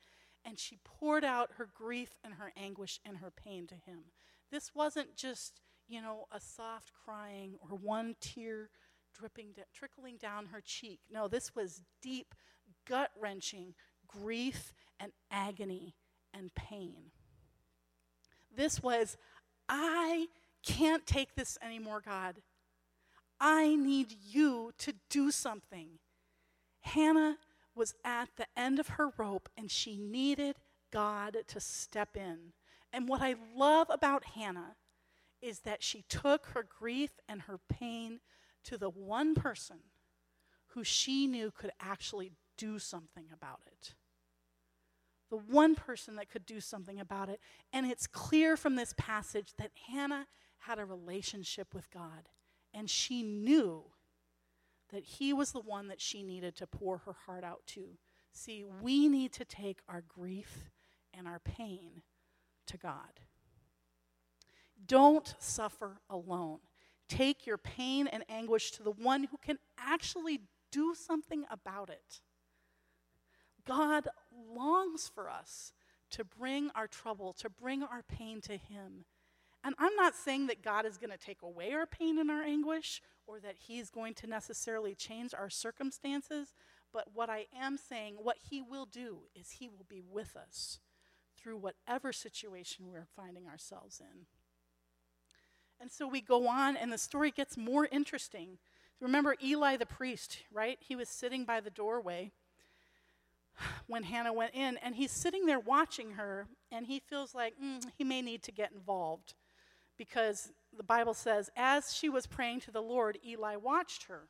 and 0.45 0.59
she 0.59 0.77
poured 0.83 1.25
out 1.25 1.51
her 1.57 1.67
grief 1.73 2.19
and 2.23 2.35
her 2.35 2.53
anguish 2.55 2.99
and 3.03 3.17
her 3.17 3.31
pain 3.31 3.67
to 3.67 3.75
him. 3.75 4.05
This 4.51 4.75
wasn't 4.75 5.15
just 5.15 5.59
you 5.87 6.01
know, 6.01 6.25
a 6.31 6.39
soft 6.39 6.91
crying 7.05 7.55
or 7.59 7.77
one 7.77 8.15
tear 8.19 8.69
dripping, 9.13 9.53
trickling 9.73 10.17
down 10.17 10.47
her 10.47 10.61
cheek. 10.61 10.99
No, 11.11 11.27
this 11.27 11.55
was 11.55 11.81
deep, 12.01 12.33
gut 12.87 13.11
wrenching 13.19 13.73
grief 14.07 14.73
and 14.99 15.11
agony 15.31 15.95
and 16.33 16.53
pain. 16.53 17.11
This 18.55 18.81
was, 18.81 19.17
I 19.67 20.27
can't 20.65 21.05
take 21.05 21.35
this 21.35 21.57
anymore, 21.61 22.01
God. 22.03 22.37
I 23.39 23.75
need 23.75 24.15
you 24.25 24.71
to 24.79 24.93
do 25.09 25.31
something. 25.31 25.99
Hannah 26.81 27.37
was 27.75 27.93
at 28.03 28.29
the 28.37 28.47
end 28.55 28.79
of 28.79 28.89
her 28.89 29.11
rope 29.17 29.49
and 29.57 29.69
she 29.69 29.97
needed 29.97 30.55
God 30.91 31.37
to 31.47 31.59
step 31.59 32.15
in. 32.15 32.53
And 32.93 33.09
what 33.09 33.21
I 33.21 33.35
love 33.55 33.87
about 33.89 34.23
Hannah 34.35 34.75
is 35.41 35.59
that 35.61 35.83
she 35.83 36.03
took 36.07 36.47
her 36.47 36.63
grief 36.63 37.11
and 37.27 37.41
her 37.43 37.59
pain 37.69 38.21
to 38.63 38.77
the 38.77 38.89
one 38.89 39.35
person 39.35 39.77
who 40.67 40.83
she 40.83 41.27
knew 41.27 41.51
could 41.51 41.71
actually 41.79 42.31
do 42.57 42.79
something 42.79 43.25
about 43.33 43.59
it. 43.67 43.93
The 45.35 45.53
one 45.53 45.75
person 45.75 46.15
that 46.15 46.29
could 46.29 46.45
do 46.45 46.61
something 46.61 46.97
about 46.97 47.27
it. 47.27 47.41
And 47.73 47.85
it's 47.85 48.07
clear 48.07 48.55
from 48.55 48.75
this 48.75 48.93
passage 48.97 49.53
that 49.57 49.71
Hannah 49.89 50.27
had 50.59 50.79
a 50.79 50.85
relationship 50.85 51.73
with 51.73 51.91
God, 51.91 52.29
and 52.73 52.89
she 52.89 53.21
knew 53.21 53.83
that 54.93 55.03
He 55.03 55.33
was 55.33 55.51
the 55.51 55.59
one 55.59 55.89
that 55.89 55.99
she 55.99 56.23
needed 56.23 56.55
to 56.55 56.67
pour 56.67 56.99
her 56.99 57.15
heart 57.25 57.43
out 57.43 57.63
to. 57.67 57.97
See, 58.31 58.63
we 58.81 59.09
need 59.09 59.33
to 59.33 59.43
take 59.43 59.79
our 59.89 60.03
grief 60.07 60.69
and 61.13 61.27
our 61.27 61.39
pain 61.39 62.01
to 62.67 62.77
God. 62.77 63.19
Don't 64.87 65.35
suffer 65.37 65.97
alone. 66.09 66.59
Take 67.09 67.45
your 67.45 67.57
pain 67.57 68.07
and 68.07 68.23
anguish 68.29 68.71
to 68.71 68.83
the 68.83 68.91
one 68.91 69.25
who 69.25 69.37
can 69.37 69.59
actually 69.77 70.41
do 70.71 70.95
something 70.95 71.43
about 71.51 71.89
it. 71.89 72.21
God 73.67 74.07
longs 74.55 75.09
for 75.13 75.29
us 75.29 75.73
to 76.11 76.23
bring 76.23 76.69
our 76.75 76.87
trouble, 76.87 77.33
to 77.33 77.49
bring 77.49 77.83
our 77.83 78.03
pain 78.03 78.41
to 78.41 78.53
Him. 78.53 79.05
And 79.63 79.75
I'm 79.79 79.95
not 79.95 80.13
saying 80.13 80.47
that 80.47 80.61
God 80.61 80.85
is 80.85 80.97
going 80.97 81.09
to 81.09 81.17
take 81.17 81.41
away 81.41 81.73
our 81.73 81.87
pain 81.87 82.19
and 82.19 82.29
our 82.29 82.43
anguish 82.43 83.01
or 83.25 83.39
that 83.39 83.55
He's 83.67 83.89
going 83.89 84.13
to 84.15 84.27
necessarily 84.27 84.93
change 84.93 85.33
our 85.33 85.49
circumstances, 85.49 86.53
but 86.93 87.07
what 87.13 87.29
I 87.29 87.47
am 87.59 87.77
saying, 87.77 88.15
what 88.21 88.37
He 88.49 88.61
will 88.61 88.85
do 88.85 89.21
is 89.35 89.51
He 89.51 89.67
will 89.67 89.85
be 89.89 90.01
with 90.01 90.35
us 90.35 90.79
through 91.37 91.57
whatever 91.57 92.13
situation 92.13 92.85
we're 92.91 93.07
finding 93.15 93.47
ourselves 93.47 93.99
in. 93.99 94.27
And 95.79 95.91
so 95.91 96.07
we 96.07 96.21
go 96.21 96.47
on, 96.47 96.77
and 96.77 96.93
the 96.93 96.97
story 96.97 97.31
gets 97.31 97.57
more 97.57 97.87
interesting. 97.91 98.59
Remember 99.01 99.35
Eli 99.43 99.75
the 99.75 99.85
priest, 99.85 100.43
right? 100.51 100.77
He 100.79 100.95
was 100.95 101.09
sitting 101.09 101.43
by 101.43 101.59
the 101.59 101.69
doorway 101.69 102.31
when 103.87 104.03
Hannah 104.03 104.33
went 104.33 104.53
in, 104.53 104.77
and 104.77 104.95
he's 104.95 105.11
sitting 105.11 105.45
there 105.45 105.59
watching 105.59 106.11
her, 106.11 106.47
and 106.71 106.85
he 106.85 106.99
feels 106.99 107.33
like 107.33 107.53
mm, 107.61 107.83
he 107.97 108.03
may 108.03 108.21
need 108.21 108.43
to 108.43 108.51
get 108.51 108.71
involved 108.71 109.33
because 109.97 110.51
the 110.75 110.83
Bible 110.83 111.13
says, 111.13 111.49
as 111.55 111.93
she 111.93 112.09
was 112.09 112.27
praying 112.27 112.59
to 112.61 112.71
the 112.71 112.81
Lord, 112.81 113.17
Eli 113.25 113.55
watched 113.55 114.03
her. 114.03 114.27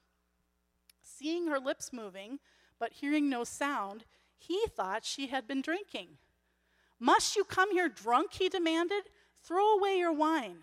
Seeing 1.01 1.47
her 1.47 1.59
lips 1.59 1.91
moving, 1.91 2.39
but 2.79 2.93
hearing 2.93 3.29
no 3.29 3.43
sound, 3.43 4.05
he 4.38 4.65
thought 4.75 5.05
she 5.05 5.27
had 5.27 5.47
been 5.47 5.61
drinking. 5.61 6.17
Must 6.99 7.35
you 7.35 7.43
come 7.43 7.71
here 7.71 7.89
drunk? 7.89 8.33
He 8.33 8.49
demanded. 8.49 9.03
Throw 9.43 9.77
away 9.77 9.97
your 9.97 10.13
wine. 10.13 10.57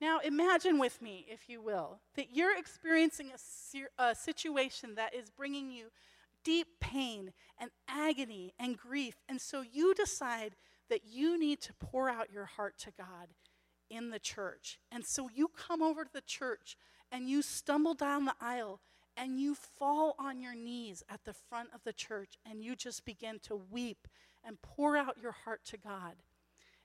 Now, 0.00 0.20
imagine 0.20 0.78
with 0.78 1.02
me, 1.02 1.26
if 1.28 1.48
you 1.48 1.60
will, 1.60 1.98
that 2.14 2.28
you're 2.32 2.56
experiencing 2.56 3.32
a, 3.32 4.02
a 4.02 4.14
situation 4.14 4.94
that 4.94 5.14
is 5.14 5.30
bringing 5.30 5.70
you 5.72 5.86
deep 6.48 6.80
pain 6.80 7.30
and 7.60 7.70
agony 7.86 8.54
and 8.58 8.78
grief. 8.78 9.16
And 9.28 9.38
so 9.38 9.62
you 9.70 9.92
decide 9.92 10.56
that 10.88 11.02
you 11.04 11.38
need 11.38 11.60
to 11.60 11.74
pour 11.74 12.08
out 12.08 12.32
your 12.32 12.46
heart 12.46 12.78
to 12.78 12.90
God 12.96 13.28
in 13.90 14.08
the 14.08 14.18
church. 14.18 14.78
And 14.90 15.04
so 15.04 15.28
you 15.34 15.48
come 15.48 15.82
over 15.82 16.04
to 16.04 16.10
the 16.10 16.22
church 16.22 16.78
and 17.12 17.28
you 17.28 17.42
stumble 17.42 17.92
down 17.92 18.24
the 18.24 18.34
aisle 18.40 18.80
and 19.14 19.38
you 19.38 19.54
fall 19.54 20.16
on 20.18 20.40
your 20.40 20.54
knees 20.54 21.02
at 21.10 21.22
the 21.26 21.34
front 21.34 21.68
of 21.74 21.84
the 21.84 21.92
church 21.92 22.38
and 22.50 22.64
you 22.64 22.74
just 22.74 23.04
begin 23.04 23.40
to 23.40 23.60
weep 23.70 24.08
and 24.42 24.62
pour 24.62 24.96
out 24.96 25.18
your 25.20 25.32
heart 25.32 25.66
to 25.66 25.76
God. 25.76 26.14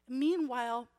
Meanwhile, 0.09 0.89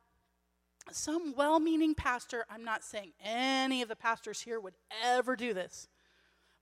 some 0.91 1.35
well 1.35 1.59
meaning 1.59 1.93
pastor, 1.93 2.47
I'm 2.49 2.63
not 2.63 2.83
saying 2.83 3.11
any 3.23 3.83
of 3.83 3.89
the 3.89 3.95
pastors 3.95 4.41
here 4.41 4.59
would 4.59 4.73
ever 5.03 5.35
do 5.35 5.53
this, 5.53 5.87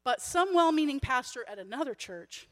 but 0.03 0.21
some 0.21 0.53
well 0.53 0.71
meaning 0.71 0.99
pastor 0.99 1.45
at 1.49 1.59
another 1.59 1.93
church 1.93 2.47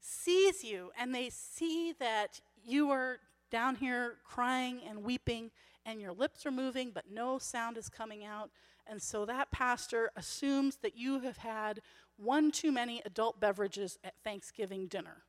sees 0.00 0.64
you 0.64 0.90
and 0.98 1.14
they 1.14 1.30
see 1.30 1.92
that 1.98 2.40
you 2.64 2.90
are 2.90 3.18
down 3.50 3.76
here 3.76 4.16
crying 4.24 4.80
and 4.88 5.02
weeping 5.02 5.50
and 5.84 6.00
your 6.00 6.12
lips 6.12 6.46
are 6.46 6.50
moving 6.50 6.90
but 6.92 7.10
no 7.10 7.38
sound 7.38 7.76
is 7.76 7.88
coming 7.88 8.24
out. 8.24 8.50
And 8.86 9.02
so 9.02 9.26
that 9.26 9.50
pastor 9.50 10.10
assumes 10.16 10.76
that 10.76 10.96
you 10.96 11.20
have 11.20 11.38
had 11.38 11.80
one 12.16 12.50
too 12.50 12.72
many 12.72 13.02
adult 13.04 13.38
beverages 13.38 13.98
at 14.02 14.14
Thanksgiving 14.24 14.86
dinner. 14.86 15.22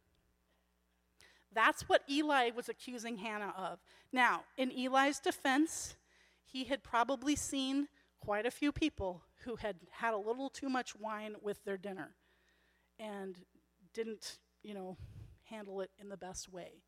That's 1.53 1.89
what 1.89 2.03
Eli 2.09 2.51
was 2.55 2.69
accusing 2.69 3.17
Hannah 3.17 3.53
of. 3.57 3.79
Now, 4.13 4.43
in 4.57 4.71
Eli's 4.71 5.19
defense, 5.19 5.95
he 6.45 6.65
had 6.65 6.83
probably 6.83 7.35
seen 7.35 7.87
quite 8.19 8.45
a 8.45 8.51
few 8.51 8.71
people 8.71 9.23
who 9.39 9.55
had 9.55 9.77
had 9.91 10.13
a 10.13 10.17
little 10.17 10.49
too 10.49 10.69
much 10.69 10.95
wine 10.95 11.35
with 11.41 11.63
their 11.63 11.77
dinner 11.77 12.15
and 12.99 13.37
didn't, 13.93 14.37
you 14.63 14.73
know, 14.73 14.97
handle 15.43 15.81
it 15.81 15.91
in 15.99 16.09
the 16.09 16.17
best 16.17 16.51
way. 16.51 16.83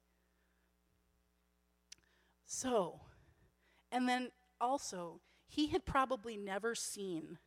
So, 2.46 3.00
and 3.92 4.08
then 4.08 4.32
also, 4.60 5.22
he 5.48 5.68
had 5.68 5.86
probably 5.86 6.38
never 6.38 6.76
seen 6.76 7.38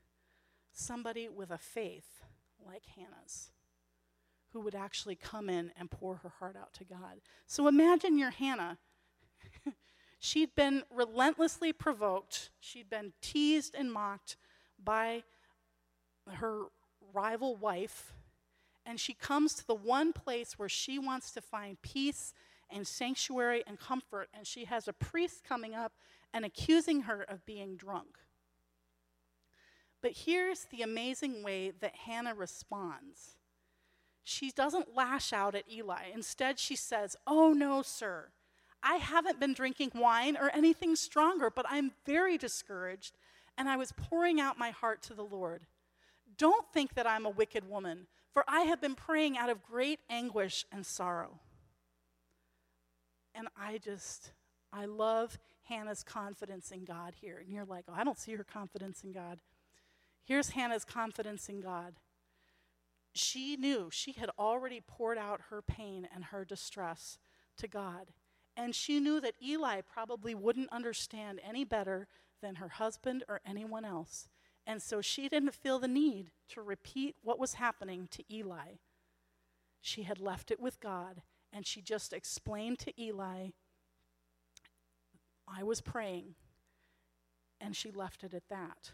somebody 0.73 1.29
with 1.29 1.51
a 1.51 1.59
faith 1.59 2.23
like 2.67 2.85
Hannah's 2.97 3.51
who 4.53 4.61
would 4.61 4.75
actually 4.75 5.17
come 5.17 5.51
in 5.51 5.73
and 5.77 5.91
pour 5.91 6.17
her 6.17 6.33
heart 6.39 6.57
out 6.57 6.73
to 6.75 6.85
God. 6.85 7.21
So 7.47 7.67
imagine 7.67 8.17
your 8.17 8.31
Hannah. 8.31 8.79
She'd 10.19 10.55
been 10.55 10.85
relentlessly 10.91 11.73
provoked, 11.73 12.51
she'd 12.59 12.89
been 12.89 13.13
teased 13.21 13.75
and 13.75 13.93
mocked 13.93 14.37
by 14.85 15.23
her 16.31 16.65
rival 17.13 17.57
wife, 17.57 18.13
and 18.87 19.01
she 19.01 19.15
comes 19.15 19.55
to 19.55 19.67
the 19.67 19.75
one 19.75 20.13
place 20.13 20.59
where 20.59 20.69
she 20.69 20.99
wants 20.99 21.31
to 21.33 21.41
find 21.41 21.81
peace 21.83 22.35
and 22.71 22.87
sanctuary 22.87 23.63
and 23.67 23.79
comfort, 23.79 24.29
and 24.35 24.47
she 24.47 24.65
has 24.65 24.89
a 24.89 24.93
priest 24.93 25.45
coming 25.45 25.75
up 25.75 25.93
and 26.33 26.45
accusing 26.45 27.03
her 27.03 27.23
of 27.23 27.47
being 27.47 27.77
drunk. 27.77 28.19
But 30.03 30.13
here's 30.13 30.65
the 30.65 30.83
amazing 30.83 31.43
way 31.43 31.73
that 31.81 31.95
Hannah 31.97 32.35
responds 32.35 33.37
she 34.25 34.51
doesn't 34.51 34.95
lash 34.95 35.33
out 35.35 35.55
at 35.55 35.71
Eli. 35.71 36.07
Instead, 36.13 36.59
she 36.59 36.75
says, 36.75 37.15
Oh, 37.27 37.53
no, 37.53 37.83
sir. 37.83 38.29
I 38.83 38.97
haven't 38.97 39.39
been 39.39 39.53
drinking 39.55 39.93
wine 39.95 40.37
or 40.37 40.51
anything 40.55 40.97
stronger, 40.97 41.51
but 41.51 41.67
I'm 41.69 41.93
very 42.05 42.37
discouraged, 42.37 43.17
and 43.57 43.69
I 43.69 43.77
was 43.77 43.93
pouring 43.93 44.41
out 44.41 44.59
my 44.59 44.71
heart 44.71 45.03
to 45.03 45.15
the 45.15 45.25
Lord. 45.25 45.63
Don't 46.37 46.67
think 46.73 46.95
that 46.95 47.07
I'm 47.07 47.27
a 47.27 47.31
wicked 47.31 47.69
woman, 47.69 48.07
for 48.33 48.45
I 48.49 48.63
have 48.63 48.81
been 48.81 48.95
praying 48.95 49.39
out 49.39 49.51
of 49.51 49.63
great 49.63 50.01
anguish 50.11 50.65
and 50.73 50.85
sorrow. 50.85 51.41
And 53.35 53.49
I 53.57 53.79
just, 53.79 54.33
I 54.73 54.87
love 54.87 55.39
Hannah's 55.65 56.03
confidence 56.03 56.71
in 56.71 56.85
God 56.85 57.15
here. 57.21 57.39
And 57.39 57.53
you're 57.53 57.65
like, 57.65 57.85
oh, 57.89 57.95
I 57.97 58.05
don't 58.05 58.19
see 58.19 58.35
her 58.35 58.45
confidence 58.45 59.03
in 59.03 59.13
God. 59.13 59.39
Here's 60.25 60.51
Hannah's 60.51 60.85
confidence 60.85 61.49
in 61.49 61.61
God 61.61 61.95
she 63.15 63.57
knew 63.57 63.89
she 63.93 64.13
had 64.13 64.31
already 64.39 64.81
poured 64.81 65.19
out 65.19 65.43
her 65.51 65.63
pain 65.63 66.09
and 66.13 66.25
her 66.27 66.45
distress 66.45 67.19
to 67.57 67.69
God. 67.69 68.09
And 68.57 68.75
she 68.75 69.01
knew 69.01 69.21
that 69.21 69.35
Eli 69.43 69.81
probably 69.81 70.35
wouldn't 70.35 70.73
understand 70.73 71.41
any 71.47 71.65
better 71.65 72.09
than 72.45 72.57
her 72.57 72.69
husband 72.69 73.25
or 73.27 73.41
anyone 73.47 73.87
else. 73.87 74.29
And 74.67 74.83
so 74.83 75.01
she 75.01 75.29
didn't 75.29 75.55
feel 75.55 75.79
the 75.79 75.89
need 75.89 76.31
to 76.51 76.61
repeat 76.61 77.17
what 77.23 77.39
was 77.39 77.55
happening 77.55 78.07
to 78.11 78.23
Eli. 78.33 78.77
She 79.81 80.03
had 80.03 80.21
left 80.21 80.51
it 80.51 80.61
with 80.61 80.79
God, 80.79 81.23
and 81.53 81.67
she 81.67 81.81
just 81.81 82.13
explained 82.13 82.79
to 82.81 83.03
Eli, 83.03 83.49
I 85.49 85.63
was 85.63 85.81
praying, 85.81 86.35
and 87.61 87.75
she 87.75 87.91
left 87.91 88.25
it 88.25 88.35
at 88.35 88.49
that. 88.51 88.93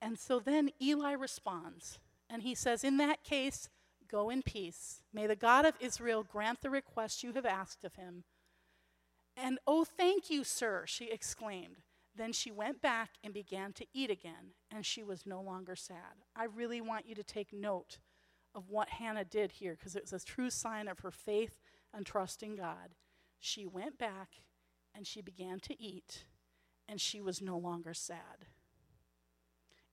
And 0.00 0.18
so 0.18 0.40
then 0.40 0.70
Eli 0.80 1.12
responds. 1.12 2.00
And 2.28 2.42
he 2.42 2.56
says, 2.56 2.82
In 2.82 2.96
that 2.96 3.22
case, 3.22 3.68
go 4.10 4.30
in 4.30 4.42
peace. 4.42 5.00
May 5.12 5.28
the 5.28 5.36
God 5.36 5.64
of 5.64 5.74
Israel 5.78 6.24
grant 6.24 6.60
the 6.60 6.70
request 6.70 7.22
you 7.22 7.32
have 7.34 7.46
asked 7.46 7.84
of 7.84 7.94
him. 7.94 8.24
And 9.36 9.58
oh, 9.66 9.84
thank 9.84 10.30
you, 10.30 10.44
sir, 10.44 10.84
she 10.86 11.10
exclaimed. 11.10 11.76
Then 12.14 12.32
she 12.32 12.50
went 12.50 12.82
back 12.82 13.12
and 13.24 13.32
began 13.32 13.72
to 13.74 13.86
eat 13.94 14.10
again, 14.10 14.54
and 14.70 14.84
she 14.84 15.02
was 15.02 15.24
no 15.24 15.40
longer 15.40 15.74
sad. 15.74 16.24
I 16.36 16.44
really 16.44 16.80
want 16.80 17.06
you 17.06 17.14
to 17.14 17.24
take 17.24 17.52
note 17.52 17.98
of 18.54 18.68
what 18.68 18.90
Hannah 18.90 19.24
did 19.24 19.52
here 19.52 19.74
because 19.78 19.96
it 19.96 20.02
was 20.02 20.12
a 20.12 20.24
true 20.24 20.50
sign 20.50 20.88
of 20.88 21.00
her 21.00 21.10
faith 21.10 21.58
and 21.94 22.04
trust 22.04 22.42
in 22.42 22.54
God. 22.54 22.94
She 23.40 23.66
went 23.66 23.98
back 23.98 24.28
and 24.94 25.06
she 25.06 25.22
began 25.22 25.58
to 25.60 25.82
eat, 25.82 26.26
and 26.86 27.00
she 27.00 27.20
was 27.20 27.40
no 27.40 27.56
longer 27.56 27.94
sad. 27.94 28.46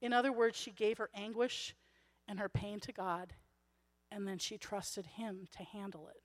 In 0.02 0.12
other 0.12 0.32
words, 0.32 0.58
she 0.58 0.72
gave 0.72 0.98
her 0.98 1.10
anguish 1.16 1.74
and 2.28 2.40
her 2.40 2.50
pain 2.50 2.80
to 2.82 2.92
God, 2.92 3.34
and 4.12 4.28
then 4.28 4.38
she 4.38 4.58
trusted 4.58 5.06
Him 5.06 5.48
to 5.58 5.64
handle 5.64 6.10
it. 6.10 6.22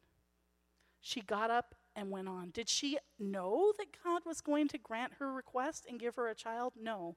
She 1.00 1.20
got 1.20 1.50
up 1.50 1.74
and 1.96 2.10
went 2.10 2.28
on. 2.28 2.50
Did 2.50 2.68
she 2.68 2.98
know 3.18 3.72
that 3.78 3.96
God 4.04 4.22
was 4.26 4.40
going 4.40 4.68
to 4.68 4.78
grant 4.78 5.14
her 5.18 5.32
request 5.32 5.86
and 5.88 6.00
give 6.00 6.16
her 6.16 6.28
a 6.28 6.34
child? 6.34 6.74
No. 6.80 7.16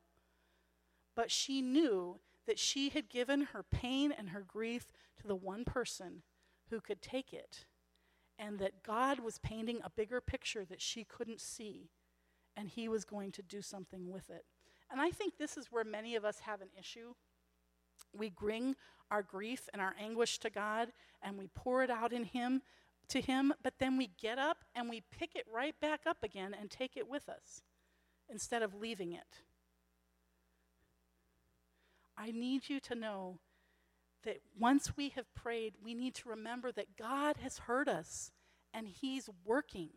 But 1.16 1.32
she 1.32 1.62
knew 1.62 2.20
that 2.46 2.60
she 2.60 2.90
had 2.90 3.10
given 3.10 3.42
her 3.54 3.64
pain 3.64 4.12
and 4.12 4.30
her 4.30 4.44
grief 4.48 4.88
to 5.20 5.28
the 5.28 5.36
one 5.36 5.66
person 5.66 6.22
who 6.70 6.80
could 6.80 7.02
take 7.02 7.34
it, 7.34 7.66
and 8.38 8.60
that 8.60 8.84
God 8.84 9.20
was 9.20 9.40
painting 9.40 9.80
a 9.84 9.90
bigger 9.90 10.22
picture 10.22 10.66
that 10.66 10.82
she 10.82 11.04
couldn't 11.04 11.42
see, 11.42 11.90
and 12.56 12.70
He 12.70 12.88
was 12.88 13.04
going 13.04 13.32
to 13.34 13.42
do 13.42 13.62
something 13.62 14.10
with 14.10 14.30
it. 14.30 14.46
And 14.92 15.02
I 15.02 15.12
think 15.12 15.38
this 15.38 15.58
is 15.58 15.72
where 15.72 15.84
many 15.84 16.16
of 16.16 16.24
us 16.24 16.40
have 16.42 16.62
an 16.62 16.70
issue. 16.78 17.14
We 18.14 18.30
bring 18.30 18.76
our 19.10 19.24
grief 19.24 19.68
and 19.74 19.82
our 19.82 19.96
anguish 20.00 20.40
to 20.40 20.50
God, 20.50 20.90
and 21.22 21.38
we 21.38 21.48
pour 21.56 21.84
it 21.84 21.90
out 21.90 22.14
in 22.14 22.26
Him, 22.26 22.62
to 23.10 23.22
Him, 23.22 23.54
but 23.64 23.76
then 23.80 23.98
we 23.98 24.12
get 24.20 24.38
up 24.38 24.66
and 24.76 24.90
we 24.90 25.04
pick 25.12 25.36
it 25.36 25.46
right 25.52 25.76
back 25.80 26.02
up 26.06 26.18
again 26.24 26.56
and 26.60 26.70
take 26.70 26.98
it 26.98 27.10
with 27.10 27.30
us 27.30 27.62
instead 28.30 28.62
of 28.62 28.74
leaving 28.74 29.14
it. 29.14 29.44
I 32.18 32.32
need 32.32 32.68
you 32.68 32.80
to 32.82 32.96
know 32.96 33.40
that 34.24 34.42
once 34.60 34.98
we 34.98 35.10
have 35.10 35.34
prayed, 35.36 35.76
we 35.82 35.94
need 35.94 36.16
to 36.16 36.30
remember 36.30 36.72
that 36.72 36.98
God 36.98 37.38
has 37.38 37.60
heard 37.60 37.88
us 37.88 38.32
and 38.74 38.88
He's 38.88 39.30
working 39.46 39.90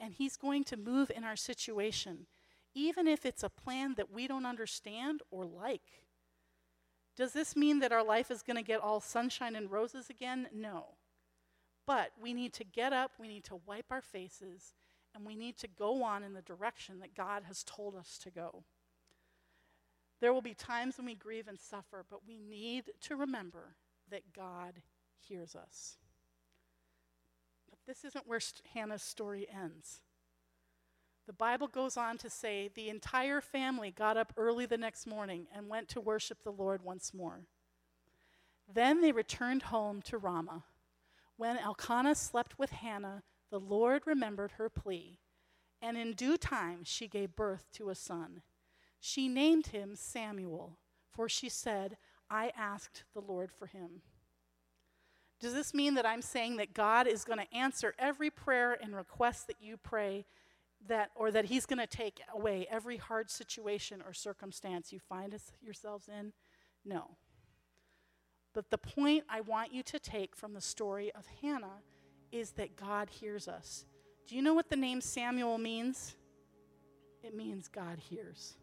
and 0.00 0.14
He's 0.14 0.36
going 0.36 0.64
to 0.64 0.76
move 0.76 1.10
in 1.14 1.24
our 1.24 1.36
situation, 1.36 2.26
even 2.74 3.06
if 3.06 3.24
it's 3.24 3.42
a 3.42 3.48
plan 3.48 3.94
that 3.96 4.12
we 4.12 4.26
don't 4.26 4.46
understand 4.46 5.22
or 5.30 5.46
like. 5.46 6.04
Does 7.16 7.32
this 7.32 7.56
mean 7.56 7.80
that 7.80 7.92
our 7.92 8.04
life 8.04 8.30
is 8.30 8.42
going 8.42 8.56
to 8.56 8.62
get 8.62 8.80
all 8.80 9.00
sunshine 9.00 9.56
and 9.56 9.70
roses 9.70 10.10
again? 10.10 10.48
No. 10.54 10.97
But 11.88 12.10
we 12.20 12.34
need 12.34 12.52
to 12.52 12.64
get 12.64 12.92
up, 12.92 13.12
we 13.18 13.28
need 13.28 13.44
to 13.44 13.62
wipe 13.64 13.86
our 13.90 14.02
faces, 14.02 14.74
and 15.14 15.24
we 15.24 15.34
need 15.34 15.56
to 15.56 15.66
go 15.66 16.02
on 16.02 16.22
in 16.22 16.34
the 16.34 16.42
direction 16.42 17.00
that 17.00 17.14
God 17.14 17.44
has 17.46 17.64
told 17.64 17.96
us 17.96 18.18
to 18.24 18.30
go. 18.30 18.62
There 20.20 20.34
will 20.34 20.42
be 20.42 20.52
times 20.52 20.98
when 20.98 21.06
we 21.06 21.14
grieve 21.14 21.48
and 21.48 21.58
suffer, 21.58 22.04
but 22.10 22.28
we 22.28 22.36
need 22.36 22.90
to 23.00 23.16
remember 23.16 23.76
that 24.10 24.34
God 24.36 24.82
hears 25.16 25.56
us. 25.56 25.96
But 27.70 27.78
this 27.86 28.04
isn't 28.04 28.28
where 28.28 28.40
Hannah's 28.74 29.02
story 29.02 29.46
ends. 29.50 30.02
The 31.26 31.32
Bible 31.32 31.68
goes 31.68 31.96
on 31.96 32.18
to 32.18 32.28
say 32.28 32.68
the 32.68 32.90
entire 32.90 33.40
family 33.40 33.90
got 33.92 34.18
up 34.18 34.34
early 34.36 34.66
the 34.66 34.76
next 34.76 35.06
morning 35.06 35.46
and 35.54 35.70
went 35.70 35.88
to 35.88 36.02
worship 36.02 36.42
the 36.42 36.52
Lord 36.52 36.82
once 36.82 37.14
more. 37.14 37.46
Then 38.70 39.00
they 39.00 39.12
returned 39.12 39.62
home 39.62 40.02
to 40.02 40.18
Ramah. 40.18 40.64
When 41.38 41.56
Elkanah 41.56 42.16
slept 42.16 42.58
with 42.58 42.70
Hannah, 42.70 43.22
the 43.52 43.60
Lord 43.60 44.02
remembered 44.06 44.52
her 44.58 44.68
plea, 44.68 45.20
and 45.80 45.96
in 45.96 46.14
due 46.14 46.36
time 46.36 46.80
she 46.82 47.06
gave 47.06 47.36
birth 47.36 47.68
to 47.74 47.90
a 47.90 47.94
son. 47.94 48.42
She 48.98 49.28
named 49.28 49.68
him 49.68 49.94
Samuel, 49.94 50.78
for 51.08 51.28
she 51.28 51.48
said, 51.48 51.96
I 52.28 52.50
asked 52.58 53.04
the 53.14 53.20
Lord 53.20 53.52
for 53.52 53.66
him. 53.66 54.02
Does 55.38 55.54
this 55.54 55.72
mean 55.72 55.94
that 55.94 56.04
I'm 56.04 56.22
saying 56.22 56.56
that 56.56 56.74
God 56.74 57.06
is 57.06 57.24
going 57.24 57.38
to 57.38 57.56
answer 57.56 57.94
every 58.00 58.30
prayer 58.30 58.76
and 58.82 58.96
request 58.96 59.46
that 59.46 59.62
you 59.62 59.76
pray 59.76 60.26
that 60.88 61.10
or 61.14 61.30
that 61.30 61.44
he's 61.44 61.66
going 61.66 61.78
to 61.78 61.86
take 61.86 62.20
away 62.34 62.66
every 62.68 62.96
hard 62.96 63.30
situation 63.30 64.02
or 64.04 64.12
circumstance 64.12 64.92
you 64.92 64.98
find 64.98 65.32
yourselves 65.62 66.08
in? 66.08 66.32
No. 66.84 67.16
But 68.54 68.70
the 68.70 68.78
point 68.78 69.24
I 69.28 69.40
want 69.42 69.72
you 69.72 69.82
to 69.84 69.98
take 69.98 70.34
from 70.34 70.54
the 70.54 70.60
story 70.60 71.12
of 71.14 71.26
Hannah 71.42 71.82
is 72.32 72.52
that 72.52 72.76
God 72.76 73.08
hears 73.10 73.48
us. 73.48 73.84
Do 74.26 74.36
you 74.36 74.42
know 74.42 74.54
what 74.54 74.68
the 74.68 74.76
name 74.76 75.00
Samuel 75.00 75.58
means? 75.58 76.16
It 77.22 77.34
means 77.34 77.68
God 77.68 77.98
hears. 77.98 78.54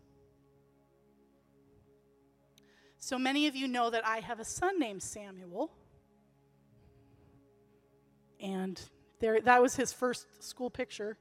So 2.99 3.19
many 3.19 3.47
of 3.47 3.55
you 3.55 3.67
know 3.67 3.89
that 3.89 4.05
I 4.05 4.19
have 4.19 4.39
a 4.39 4.45
son 4.45 4.79
named 4.79 5.03
Samuel. 5.03 5.71
And 8.39 8.81
there, 9.19 9.39
that 9.41 9.61
was 9.61 9.75
his 9.75 9.93
first 9.93 10.43
school 10.43 10.69
picture. 10.69 11.17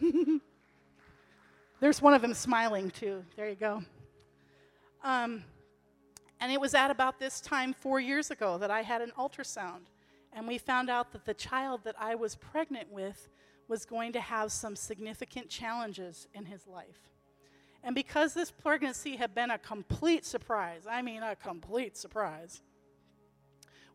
There's 1.80 2.00
one 2.02 2.14
of 2.14 2.24
him 2.24 2.34
smiling 2.34 2.90
too. 2.90 3.24
There 3.36 3.48
you 3.48 3.56
go. 3.56 3.82
Um, 5.02 5.44
and 6.40 6.50
it 6.50 6.60
was 6.60 6.74
at 6.74 6.90
about 6.90 7.18
this 7.18 7.40
time 7.40 7.74
four 7.74 8.00
years 8.00 8.30
ago 8.30 8.58
that 8.58 8.70
I 8.70 8.82
had 8.82 9.02
an 9.02 9.12
ultrasound. 9.18 9.88
And 10.32 10.46
we 10.46 10.58
found 10.58 10.88
out 10.88 11.12
that 11.12 11.24
the 11.24 11.34
child 11.34 11.80
that 11.84 11.96
I 11.98 12.14
was 12.14 12.36
pregnant 12.36 12.90
with 12.90 13.28
was 13.68 13.84
going 13.84 14.12
to 14.12 14.20
have 14.20 14.50
some 14.50 14.74
significant 14.74 15.48
challenges 15.48 16.28
in 16.34 16.46
his 16.46 16.66
life. 16.66 17.10
And 17.82 17.94
because 17.94 18.34
this 18.34 18.50
pregnancy 18.50 19.16
had 19.16 19.34
been 19.34 19.50
a 19.50 19.58
complete 19.58 20.24
surprise, 20.24 20.82
I 20.88 21.02
mean, 21.02 21.22
a 21.22 21.36
complete 21.36 21.96
surprise, 21.96 22.62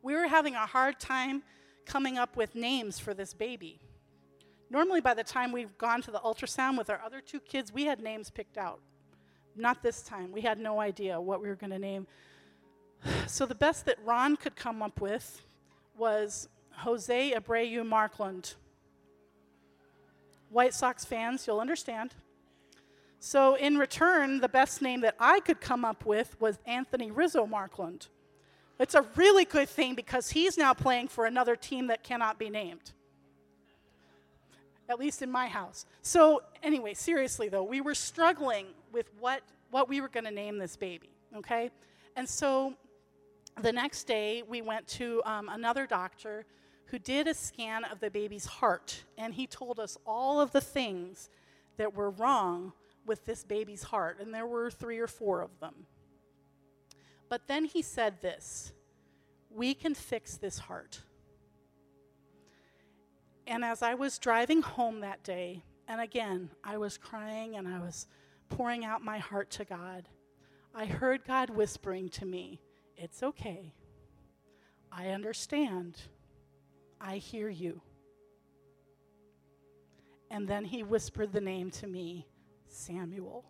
we 0.01 0.13
were 0.13 0.27
having 0.27 0.55
a 0.55 0.65
hard 0.65 0.99
time 0.99 1.43
coming 1.86 2.17
up 2.17 2.36
with 2.36 2.55
names 2.55 2.99
for 2.99 3.13
this 3.13 3.34
baby. 3.34 3.79
Normally, 4.69 5.01
by 5.01 5.13
the 5.13 5.23
time 5.23 5.51
we've 5.51 5.77
gone 5.77 6.01
to 6.03 6.12
the 6.12 6.19
ultrasound 6.19 6.77
with 6.77 6.89
our 6.89 7.01
other 7.05 7.21
two 7.21 7.39
kids, 7.39 7.71
we 7.71 7.86
had 7.86 8.01
names 8.01 8.29
picked 8.29 8.58
out. 8.58 8.79
Not 9.55 9.84
this 9.84 10.01
time. 10.01 10.31
We 10.31 10.41
had 10.41 10.60
no 10.60 10.79
idea 10.79 11.21
what 11.21 11.41
we 11.41 11.47
were 11.47 11.55
going 11.55 11.71
to 11.71 11.79
name. 11.79 12.08
So, 13.28 13.46
the 13.46 13.56
best 13.56 13.86
that 13.86 13.98
Ron 14.04 14.36
could 14.36 14.56
come 14.56 14.82
up 14.82 15.02
with 15.02 15.41
was 15.98 16.48
Jose 16.72 17.34
Abreu 17.34 17.84
Marklund. 17.84 18.56
White 20.50 20.74
Sox 20.74 21.06
fans, 21.06 21.46
you'll 21.46 21.60
understand. 21.60 22.13
So, 23.20 23.56
in 23.56 23.78
return, 23.78 24.39
the 24.39 24.50
best 24.50 24.82
name 24.82 25.02
that 25.02 25.15
I 25.20 25.39
could 25.39 25.60
come 25.60 25.84
up 25.84 26.06
with 26.06 26.39
was 26.39 26.60
Anthony 26.65 27.12
Rizzo 27.12 27.46
Marklund. 27.46 28.08
It's 28.80 28.94
a 28.94 29.06
really 29.15 29.46
good 29.46 29.70
thing 29.70 29.96
because 29.96 30.30
he's 30.30 30.58
now 30.58 30.74
playing 30.74 31.08
for 31.08 31.26
another 31.26 31.56
team 31.56 31.88
that 31.88 32.04
cannot 32.04 32.38
be 32.38 32.50
named. 32.50 32.91
At 34.88 35.00
least 35.00 35.22
in 35.22 35.32
my 35.32 35.48
house. 35.48 35.86
So, 36.02 36.41
anyway, 36.62 36.94
seriously 36.94 37.50
though, 37.50 37.63
we 37.63 37.82
were 37.82 37.96
struggling 37.96 38.68
with 38.91 39.10
what, 39.20 39.41
what 39.72 39.89
we 39.89 40.02
were 40.02 40.10
going 40.10 40.26
to 40.26 40.32
name 40.32 40.58
this 40.58 40.76
baby, 40.76 41.10
okay? 41.36 41.72
And 42.15 42.30
so 42.30 42.76
the 43.62 43.72
next 43.72 44.04
day, 44.06 44.44
we 44.48 44.62
went 44.62 44.88
to 44.89 45.22
um, 45.26 45.50
another 45.50 45.88
doctor 45.88 46.46
who 46.88 47.00
did 47.00 47.28
a 47.28 47.34
scan 47.34 47.84
of 47.86 48.00
the 48.00 48.10
baby's 48.10 48.46
heart, 48.46 49.04
and 49.18 49.34
he 49.34 49.48
told 49.48 49.80
us 49.80 49.98
all 50.06 50.39
of 50.39 50.52
the 50.52 50.62
things 50.62 51.30
that 51.78 51.96
were 51.96 52.10
wrong 52.10 52.74
with 53.06 53.26
this 53.26 53.44
baby's 53.44 53.84
heart, 53.84 54.20
and 54.20 54.34
there 54.34 54.46
were 54.46 54.70
three 54.70 55.00
or 55.00 55.08
four 55.08 55.41
of 55.41 55.60
them. 55.60 55.88
But 57.30 57.48
then 57.48 57.65
he 57.65 57.82
said 57.82 58.22
this 58.22 58.72
We 59.50 59.74
can 59.74 59.96
fix 59.96 60.38
this 60.38 60.60
heart. 60.60 61.02
And 63.48 63.63
as 63.63 63.82
I 63.84 63.94
was 63.94 64.18
driving 64.18 64.62
home 64.62 65.02
that 65.02 65.24
day, 65.24 65.63
and 65.88 66.02
again, 66.02 66.50
I 66.63 66.78
was 66.78 66.98
crying 66.98 67.56
and 67.56 67.68
I 67.68 67.80
was 67.80 68.08
pouring 68.50 68.84
out 68.84 69.04
my 69.04 69.20
heart 69.20 69.52
to 69.52 69.65
God, 69.65 70.10
I 70.74 70.86
heard 70.86 71.26
God 71.26 71.52
whispering 71.52 72.10
to 72.10 72.26
me, 72.26 72.60
It's 72.97 73.23
okay. 73.23 73.73
I 74.91 75.10
understand. 75.10 75.97
I 76.99 77.17
hear 77.17 77.49
you. 77.49 77.81
And 80.31 80.47
then 80.47 80.65
he 80.65 80.84
whispered 80.84 81.31
the 81.34 81.41
name 81.41 81.71
to 81.71 81.88
me 81.88 82.27
Samuel. 82.67 83.45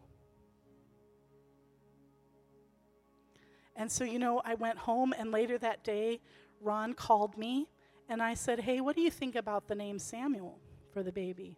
And 3.75 3.91
so, 3.91 4.03
you 4.03 4.19
know, 4.19 4.41
I 4.45 4.55
went 4.55 4.77
home, 4.77 5.13
and 5.17 5.31
later 5.31 5.57
that 5.57 5.83
day, 5.83 6.21
Ron 6.61 6.93
called 6.93 7.37
me, 7.37 7.67
and 8.07 8.21
I 8.21 8.33
said, 8.33 8.61
Hey, 8.61 8.79
what 8.79 8.95
do 8.95 9.01
you 9.01 9.11
think 9.11 9.35
about 9.35 9.67
the 9.67 9.75
name 9.75 9.99
Samuel 9.99 10.59
for 10.93 11.03
the 11.03 11.11
baby? 11.11 11.57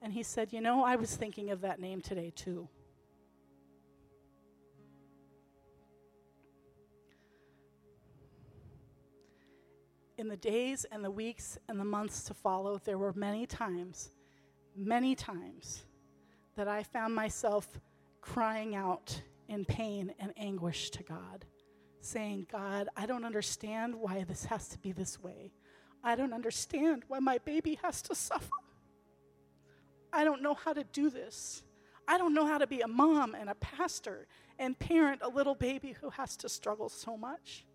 And 0.00 0.12
he 0.12 0.22
said, 0.22 0.52
You 0.52 0.60
know, 0.60 0.84
I 0.84 0.96
was 0.96 1.16
thinking 1.16 1.50
of 1.50 1.60
that 1.62 1.80
name 1.80 2.00
today, 2.00 2.32
too. 2.34 2.68
In 10.18 10.26
the 10.26 10.36
days 10.36 10.84
and 10.90 11.04
the 11.04 11.12
weeks 11.12 11.56
and 11.68 11.78
the 11.78 11.84
months 11.84 12.24
to 12.24 12.34
follow, 12.34 12.80
there 12.84 12.98
were 12.98 13.12
many 13.12 13.46
times, 13.46 14.10
many 14.74 15.14
times 15.14 15.84
that 16.56 16.66
I 16.66 16.82
found 16.82 17.14
myself 17.14 17.78
crying 18.20 18.74
out 18.74 19.22
in 19.46 19.64
pain 19.64 20.12
and 20.18 20.32
anguish 20.36 20.90
to 20.90 21.04
God, 21.04 21.44
saying, 22.00 22.48
God, 22.50 22.88
I 22.96 23.06
don't 23.06 23.24
understand 23.24 23.94
why 23.94 24.24
this 24.24 24.44
has 24.46 24.66
to 24.70 24.78
be 24.78 24.90
this 24.90 25.22
way. 25.22 25.52
I 26.02 26.16
don't 26.16 26.32
understand 26.32 27.04
why 27.06 27.20
my 27.20 27.38
baby 27.38 27.78
has 27.84 28.02
to 28.02 28.16
suffer. 28.16 28.50
I 30.12 30.24
don't 30.24 30.42
know 30.42 30.54
how 30.54 30.72
to 30.72 30.82
do 30.82 31.10
this. 31.10 31.62
I 32.08 32.18
don't 32.18 32.34
know 32.34 32.44
how 32.46 32.58
to 32.58 32.66
be 32.66 32.80
a 32.80 32.88
mom 32.88 33.36
and 33.36 33.48
a 33.48 33.54
pastor 33.54 34.26
and 34.58 34.76
parent 34.76 35.20
a 35.22 35.28
little 35.28 35.54
baby 35.54 35.94
who 36.00 36.10
has 36.10 36.36
to 36.38 36.48
struggle 36.48 36.88
so 36.88 37.16
much. 37.16 37.66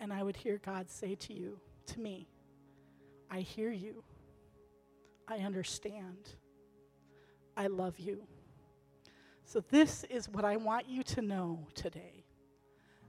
And 0.00 0.12
I 0.12 0.22
would 0.22 0.36
hear 0.36 0.60
God 0.64 0.90
say 0.90 1.14
to 1.16 1.32
you, 1.32 1.58
to 1.86 2.00
me, 2.00 2.28
I 3.30 3.40
hear 3.40 3.70
you. 3.70 4.04
I 5.26 5.38
understand. 5.38 6.30
I 7.56 7.66
love 7.66 7.98
you. 7.98 8.22
So, 9.44 9.60
this 9.70 10.04
is 10.04 10.28
what 10.28 10.44
I 10.44 10.56
want 10.56 10.88
you 10.88 11.02
to 11.02 11.22
know 11.22 11.66
today. 11.74 12.24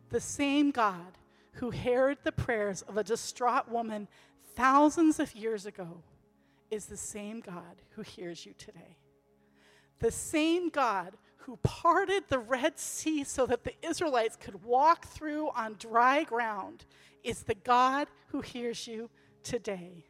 The 0.10 0.22
same 0.22 0.72
God 0.72 1.18
who 1.54 1.72
heard 1.72 2.18
the 2.24 2.32
prayers 2.32 2.82
of 2.84 2.98
a 2.98 3.04
distraught 3.04 3.70
woman 3.70 4.08
thousands 4.56 5.20
of 5.20 5.36
years 5.36 5.66
ago 5.66 6.02
is 6.72 6.86
the 6.86 6.98
same 6.98 7.42
God 7.42 7.82
who 7.92 8.02
hears 8.02 8.46
you 8.46 8.54
today. 8.58 8.98
The 10.00 10.12
same 10.12 10.70
God 10.70 11.18
who 11.40 11.58
parted 11.64 12.24
the 12.28 12.40
Red 12.40 12.80
Sea 12.80 13.24
so 13.24 13.46
that 13.46 13.64
the 13.64 13.74
Israelites 13.82 14.36
could 14.36 14.64
walk 14.64 15.08
through 15.08 15.50
on 15.56 15.76
dry 15.80 16.24
ground 16.24 16.86
is 17.24 17.44
the 17.44 17.56
God 17.56 18.08
who 18.28 18.42
hears 18.42 18.88
you 18.88 19.10
today. 19.44 20.06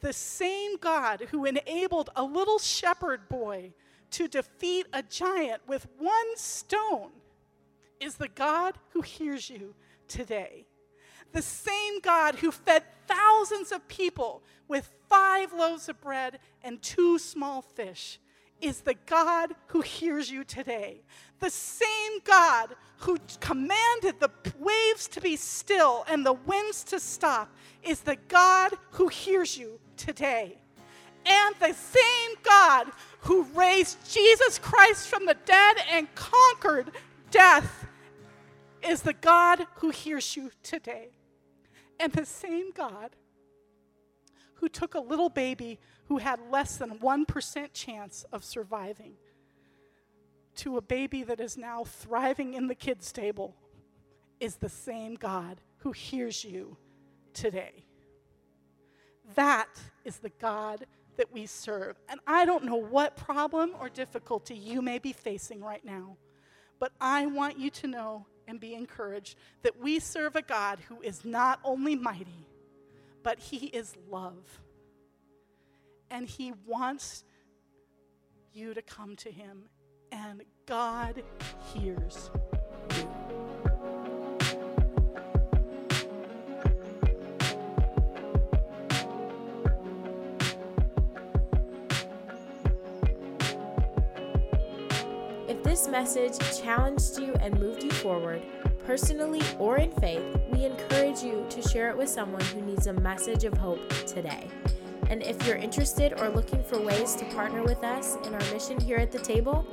The 0.00 0.12
same 0.12 0.76
God 0.76 1.28
who 1.30 1.44
enabled 1.44 2.10
a 2.14 2.22
little 2.22 2.58
shepherd 2.58 3.28
boy 3.28 3.72
to 4.12 4.28
defeat 4.28 4.86
a 4.92 5.02
giant 5.02 5.62
with 5.66 5.86
one 5.98 6.36
stone 6.36 7.10
is 8.00 8.14
the 8.14 8.28
God 8.28 8.78
who 8.90 9.02
hears 9.02 9.50
you 9.50 9.74
today. 10.06 10.66
The 11.32 11.42
same 11.42 12.00
God 12.00 12.36
who 12.36 12.50
fed 12.50 12.84
thousands 13.06 13.72
of 13.72 13.88
people 13.88 14.42
with 14.66 14.90
five 15.08 15.52
loaves 15.52 15.88
of 15.88 16.00
bread 16.00 16.38
and 16.62 16.80
two 16.80 17.18
small 17.18 17.62
fish 17.62 18.18
is 18.60 18.80
the 18.80 18.96
God 19.06 19.54
who 19.68 19.80
hears 19.80 20.30
you 20.30 20.44
today. 20.44 21.02
The 21.40 21.50
same 21.50 22.20
God 22.24 22.74
who 22.98 23.18
commanded 23.40 24.18
the 24.18 24.30
waves 24.58 25.06
to 25.08 25.20
be 25.20 25.36
still 25.36 26.04
and 26.08 26.24
the 26.26 26.32
winds 26.32 26.82
to 26.84 26.98
stop 26.98 27.54
is 27.82 28.00
the 28.00 28.16
God 28.28 28.72
who 28.92 29.08
hears 29.08 29.56
you 29.56 29.78
today. 29.96 30.58
And 31.24 31.54
the 31.60 31.74
same 31.74 32.36
God 32.42 32.88
who 33.20 33.44
raised 33.54 34.10
Jesus 34.10 34.58
Christ 34.58 35.08
from 35.08 35.26
the 35.26 35.36
dead 35.44 35.76
and 35.90 36.12
conquered 36.14 36.90
death 37.30 37.86
is 38.82 39.02
the 39.02 39.12
God 39.12 39.66
who 39.76 39.90
hears 39.90 40.36
you 40.36 40.50
today. 40.62 41.08
And 42.00 42.12
the 42.12 42.24
same 42.24 42.70
God 42.72 43.10
who 44.60 44.68
took 44.68 44.94
a 44.94 45.00
little 45.00 45.28
baby 45.28 45.78
who 46.06 46.18
had 46.18 46.40
less 46.50 46.76
than 46.76 46.98
1% 46.98 47.72
chance 47.72 48.24
of 48.32 48.44
surviving 48.44 49.14
to 50.56 50.76
a 50.76 50.82
baby 50.82 51.22
that 51.22 51.40
is 51.40 51.56
now 51.56 51.84
thriving 51.84 52.54
in 52.54 52.66
the 52.66 52.74
kids' 52.74 53.12
table 53.12 53.54
is 54.40 54.56
the 54.56 54.68
same 54.68 55.14
God 55.14 55.60
who 55.78 55.92
hears 55.92 56.44
you 56.44 56.76
today. 57.32 57.84
That 59.36 59.68
is 60.04 60.18
the 60.18 60.32
God 60.40 60.86
that 61.16 61.32
we 61.32 61.46
serve. 61.46 61.96
And 62.08 62.18
I 62.26 62.44
don't 62.44 62.64
know 62.64 62.76
what 62.76 63.16
problem 63.16 63.72
or 63.78 63.88
difficulty 63.88 64.56
you 64.56 64.82
may 64.82 64.98
be 64.98 65.12
facing 65.12 65.60
right 65.62 65.84
now, 65.84 66.16
but 66.80 66.92
I 67.00 67.26
want 67.26 67.58
you 67.58 67.70
to 67.70 67.86
know 67.86 68.26
and 68.48 68.58
be 68.58 68.74
encouraged 68.74 69.36
that 69.62 69.78
we 69.78 70.00
serve 70.00 70.34
a 70.34 70.42
God 70.42 70.80
who 70.88 71.00
is 71.02 71.24
not 71.24 71.60
only 71.62 71.94
mighty, 71.94 72.47
but 73.22 73.38
he 73.38 73.66
is 73.66 73.94
love. 74.10 74.60
And 76.10 76.26
he 76.26 76.52
wants 76.66 77.24
you 78.52 78.74
to 78.74 78.82
come 78.82 79.14
to 79.16 79.30
him, 79.30 79.64
and 80.10 80.42
God 80.66 81.22
hears 81.72 82.30
you. 82.96 83.08
If 95.46 95.62
this 95.62 95.88
message 95.88 96.38
challenged 96.60 97.18
you 97.18 97.34
and 97.40 97.58
moved 97.58 97.82
you 97.82 97.90
forward, 97.90 98.42
personally 98.88 99.42
or 99.58 99.76
in 99.76 99.92
faith, 100.00 100.24
we 100.50 100.64
encourage 100.64 101.22
you 101.22 101.44
to 101.50 101.60
share 101.60 101.90
it 101.90 101.96
with 101.98 102.08
someone 102.08 102.40
who 102.46 102.62
needs 102.62 102.86
a 102.86 102.92
message 102.94 103.44
of 103.44 103.52
hope 103.58 103.86
today. 104.06 104.48
And 105.10 105.22
if 105.22 105.46
you're 105.46 105.56
interested 105.56 106.18
or 106.18 106.30
looking 106.30 106.64
for 106.64 106.80
ways 106.80 107.14
to 107.16 107.26
partner 107.26 107.62
with 107.62 107.84
us 107.84 108.16
in 108.24 108.32
our 108.32 108.40
mission 108.50 108.80
here 108.80 108.96
at 108.96 109.12
the 109.12 109.18
table, 109.18 109.66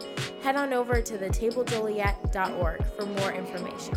head 0.44 0.58
on 0.58 0.74
over 0.74 1.02
to 1.02 1.18
thetablejoliet.org 1.18 2.86
for 2.98 3.06
more 3.06 3.32
information. 3.32 3.96